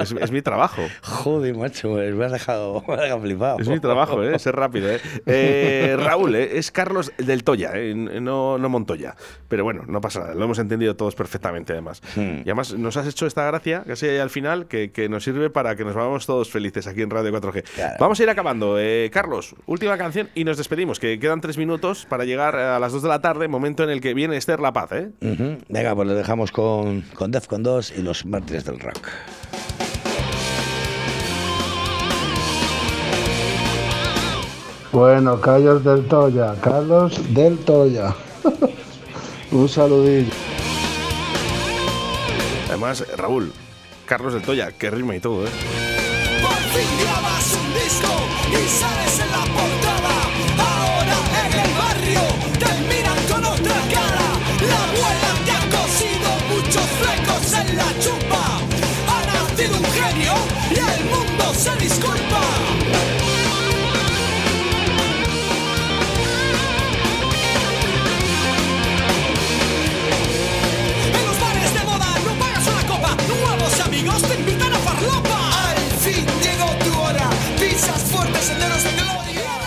es- 0.00 0.12
es 0.12 0.30
mi 0.30 0.42
trabajo. 0.42 0.82
Joder, 1.02 1.56
macho, 1.56 1.94
me 1.94 2.24
has 2.24 2.32
dejado, 2.32 2.84
me 2.86 2.94
has 2.94 3.00
dejado 3.00 3.20
flipado. 3.20 3.58
Es 3.58 3.68
mi 3.68 3.80
trabajo, 3.80 4.22
¿eh? 4.22 4.38
ser 4.38 4.56
rápido. 4.56 4.90
¿eh? 4.90 5.00
Eh, 5.26 5.96
Raúl, 5.98 6.34
¿eh? 6.36 6.58
es 6.58 6.70
Carlos 6.70 7.12
del 7.18 7.44
Toya, 7.44 7.72
¿eh? 7.74 7.94
no, 7.94 8.58
no 8.58 8.68
Montoya. 8.68 9.16
Pero 9.48 9.64
bueno, 9.64 9.82
no 9.86 10.00
pasa 10.00 10.20
nada, 10.20 10.34
lo 10.34 10.44
hemos 10.44 10.58
entendido 10.58 10.96
todos 10.96 11.14
perfectamente 11.14 11.72
además. 11.72 12.02
Hmm. 12.16 12.38
Y 12.38 12.42
además 12.50 12.72
nos 12.74 12.96
has 12.96 13.06
hecho 13.06 13.26
esta 13.26 13.44
gracia, 13.46 13.84
casi 13.86 14.06
ahí 14.06 14.18
al 14.18 14.30
final, 14.30 14.66
que, 14.66 14.90
que 14.92 15.08
nos 15.08 15.24
sirve 15.24 15.50
para 15.50 15.76
que 15.76 15.84
nos 15.84 15.94
vayamos 15.94 16.26
todos 16.26 16.50
felices 16.50 16.86
aquí 16.86 17.02
en 17.02 17.10
Radio 17.10 17.32
4G. 17.32 17.64
Vamos 17.98 18.18
a 18.20 18.22
ir 18.22 18.30
acabando. 18.30 18.76
Carlos, 19.12 19.54
última 19.66 19.96
canción 19.98 20.28
y 20.34 20.44
nos 20.44 20.56
despedimos, 20.56 20.98
que 20.98 21.18
quedan 21.18 21.40
tres 21.40 21.58
minutos 21.58 22.06
para 22.08 22.24
llegar 22.24 22.56
a 22.56 22.78
las 22.78 22.92
2 22.92 23.02
de 23.02 23.08
la 23.08 23.20
tarde, 23.20 23.48
momento 23.48 23.84
en 23.84 23.90
el 23.90 24.00
que 24.00 24.14
viene 24.14 24.36
Esther 24.36 24.60
La 24.60 24.72
Paz. 24.72 24.92
¿eh? 24.92 25.10
Ujú. 25.20 25.58
Venga, 25.68 25.94
pues 25.94 26.08
lo 26.08 26.14
dejamos 26.14 26.50
con, 26.52 27.02
con 27.14 27.30
Defcon 27.30 27.62
2 27.62 27.94
y 27.98 28.02
los 28.02 28.24
mártires 28.26 28.64
del 28.64 28.78
rock. 28.80 29.03
Bueno, 34.94 35.40
Carlos 35.40 35.82
del 35.82 36.06
Toya, 36.06 36.54
Carlos 36.60 37.34
del 37.34 37.58
Toya. 37.58 38.14
Un 39.50 39.68
saludillo. 39.68 40.32
Además, 42.68 43.04
Raúl, 43.16 43.52
Carlos 44.06 44.34
del 44.34 44.42
Toya, 44.42 44.70
que 44.70 44.90
rima 44.90 45.16
y 45.16 45.20
todo. 45.20 45.46
¿eh? 45.46 45.50
Por 46.42 46.52
fin 46.52 46.88
grabas 47.00 47.58
un 47.60 47.74
disco 47.74 48.12
y 48.52 48.68
sales 48.68 49.03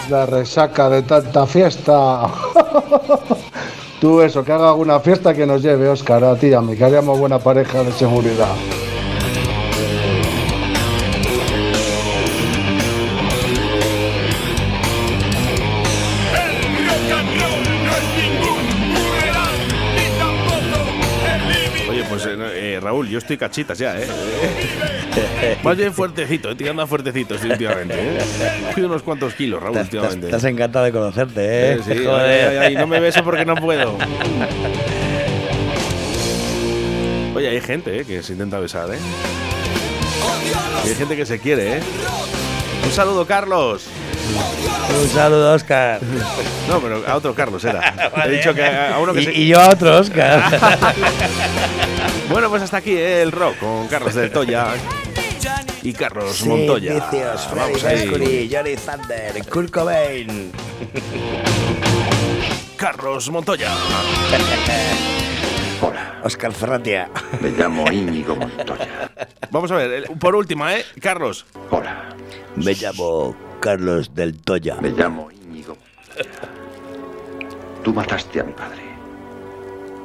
La 0.09 0.25
resaca 0.25 0.89
de 0.89 1.01
tanta 1.01 1.47
fiesta. 1.47 2.27
Tú 3.99 4.21
eso, 4.21 4.45
que 4.45 4.51
haga 4.51 4.73
una 4.73 4.99
fiesta 4.99 5.33
que 5.33 5.47
nos 5.47 5.63
lleve, 5.63 5.89
Óscar, 5.89 6.23
a 6.23 6.35
ti 6.35 6.53
a 6.53 6.61
que 6.61 6.83
haríamos 6.83 7.19
buena 7.19 7.39
pareja 7.39 7.83
de 7.83 7.91
seguridad. 7.91 8.55
Yo 23.17 23.19
estoy 23.19 23.37
cachitas 23.37 23.79
ya, 23.79 23.99
¿eh? 23.99 24.07
Más 25.63 25.75
bien 25.75 25.91
fuertecito, 25.91 26.51
eh, 26.51 26.55
tirando 26.55 26.83
a 26.83 26.87
fuertecito 26.87 27.33
estoy 27.33 27.49
últimamente, 27.49 27.95
¿eh? 27.97 28.19
Unos 28.77 29.01
cuantos 29.01 29.33
kilos, 29.33 29.61
Raúl, 29.61 29.77
últimamente. 29.79 30.27
estás 30.27 30.43
encantado 30.43 30.85
de 30.85 30.91
conocerte, 30.91 31.41
¿eh? 31.41 31.73
Eh, 31.73 31.79
sí, 31.83 32.05
Joder. 32.05 32.49
ay, 32.49 32.57
ay, 32.57 32.57
ay, 32.57 32.75
no 32.75 32.85
me 32.85 32.99
beso 32.99 33.23
porque 33.23 33.43
no 33.43 33.55
puedo. 33.55 33.97
Oye, 37.35 37.49
hay 37.49 37.59
gente 37.59 38.01
eh, 38.01 38.05
que 38.05 38.21
se 38.21 38.33
intenta 38.33 38.59
besar, 38.59 38.93
¿eh? 38.93 38.99
Y 40.85 40.89
hay 40.89 40.95
gente 40.95 41.15
que 41.15 41.25
se 41.25 41.39
quiere, 41.39 41.77
¿eh? 41.77 41.81
Un 42.85 42.91
saludo, 42.91 43.25
Carlos. 43.25 43.87
Un 45.01 45.09
saludo, 45.09 45.53
Oscar. 45.53 45.99
No, 46.67 46.79
pero 46.79 47.03
a 47.07 47.15
otro 47.15 47.33
Carlos 47.35 47.63
era. 47.63 48.11
He 48.25 48.29
dicho 48.29 48.53
que 48.53 48.65
a 48.65 48.97
uno 48.99 49.13
que 49.13 49.21
y, 49.21 49.25
se... 49.25 49.33
y 49.33 49.47
yo 49.47 49.59
a 49.61 49.69
otro, 49.69 49.97
Oscar. 49.97 50.59
Bueno, 52.29 52.49
pues 52.49 52.61
hasta 52.61 52.77
aquí 52.77 52.91
eh, 52.91 53.21
el 53.21 53.31
rock 53.31 53.57
con 53.57 53.87
Carlos 53.87 54.13
del 54.13 54.29
Toya 54.31 54.67
y 55.81 55.93
Carlos 55.93 56.35
Sí, 56.35 56.49
Montoya. 56.49 56.93
vicios, 56.95 57.47
Freddie 57.47 57.71
Vamos. 57.71 57.83
Mercury, 57.83 58.49
Johnny 58.51 58.75
Thunder, 58.75 59.45
Kurt 59.49 59.71
Cobain. 59.71 60.51
Carlos 62.75 63.29
Montoya. 63.29 63.71
Oscar 66.23 66.51
Ferratia. 66.51 67.09
Me 67.39 67.51
llamo 67.51 67.89
Íñigo 67.91 68.35
Montoya. 68.35 69.09
Vamos 69.49 69.71
a 69.71 69.75
ver, 69.75 70.09
por 70.19 70.35
última, 70.35 70.75
¿eh? 70.75 70.83
Carlos. 71.01 71.45
Hola. 71.71 72.09
Me 72.57 72.73
llamo 72.73 73.33
Carlos 73.59 74.13
del 74.13 74.37
Toya. 74.37 74.77
Me 74.81 74.89
llamo 74.89 75.29
Íñigo. 75.31 75.77
Tú 77.83 77.93
mataste 77.93 78.39
a 78.39 78.43
mi 78.43 78.53
padre. 78.53 78.81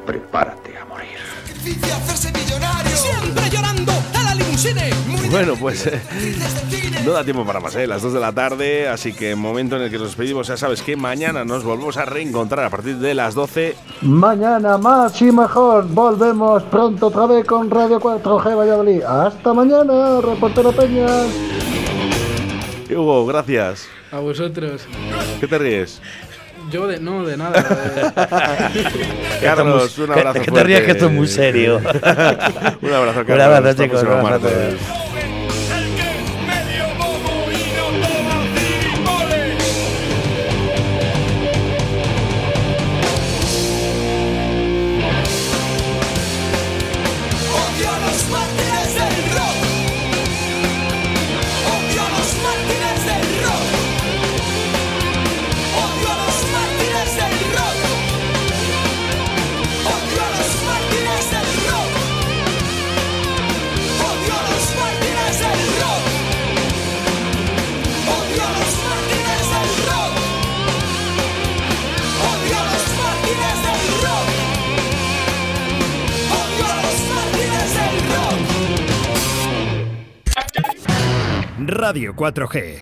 Prepárate 0.07 0.77
a 0.77 0.85
morir. 0.85 1.19
Difícil 1.47 1.93
hacerse 1.93 2.33
millonario. 2.33 2.97
Siempre 2.97 3.51
llorando 3.51 3.93
a 3.93 4.23
la 4.23 4.35
limusine. 4.35 4.91
Bueno, 5.31 5.55
pues 5.59 5.87
eh, 5.87 6.01
no 7.07 7.13
da 7.13 7.25
tiempo 7.25 7.45
para 7.47 7.59
más, 7.59 7.75
¿eh? 7.77 7.87
Las 7.87 8.03
2 8.03 8.13
de 8.13 8.21
la 8.21 8.33
tarde, 8.33 8.89
así 8.89 9.15
que 9.15 9.35
momento 9.35 9.77
en 9.77 9.83
el 9.83 9.91
que 9.91 9.97
nos 9.97 10.09
despedimos. 10.09 10.49
Ya 10.49 10.57
sabes 10.57 10.83
que 10.83 10.95
mañana 10.95 11.45
nos 11.45 11.65
volvemos 11.65 11.97
a 11.97 12.05
reencontrar 12.05 12.67
a 12.67 12.71
partir 12.71 12.99
de 12.99 13.15
las 13.15 13.35
12. 13.35 13.75
Mañana 14.03 14.77
más 14.77 15.21
y 15.23 15.33
mejor. 15.33 15.89
Volvemos 15.89 16.63
pronto 16.65 17.07
otra 17.07 17.27
vez 17.27 17.47
con 17.47 17.71
Radio 17.71 17.99
4G 17.99 18.57
Valladolid. 18.57 19.03
Hasta 19.03 19.55
mañana, 19.55 20.21
reportero 20.21 20.71
Peñas. 20.73 21.72
Hugo, 22.95 23.27
gracias. 23.27 23.89
A 24.11 24.19
vosotros. 24.19 24.83
¿Qué 25.41 25.47
te 25.47 25.59
ríes? 25.59 26.01
Yo 26.71 26.87
de, 26.87 27.01
no, 27.01 27.25
de 27.25 27.37
nada. 27.37 27.61
de- 27.61 28.13
Carlos, 29.43 29.99
un 29.99 30.13
abrazo. 30.13 30.41
Que 30.43 30.51
te 30.51 30.63
rías 30.63 30.83
que 30.83 30.93
esto 30.93 31.07
es 31.07 31.13
muy 31.13 31.27
serio. 31.27 31.77
un 32.83 32.93
abrazo, 32.93 33.25
Carlos. 33.27 33.29
Un 33.29 33.41
abrazo, 33.41 33.83
chicos. 33.83 34.05
Radio 81.83 82.13
4G. 82.13 82.79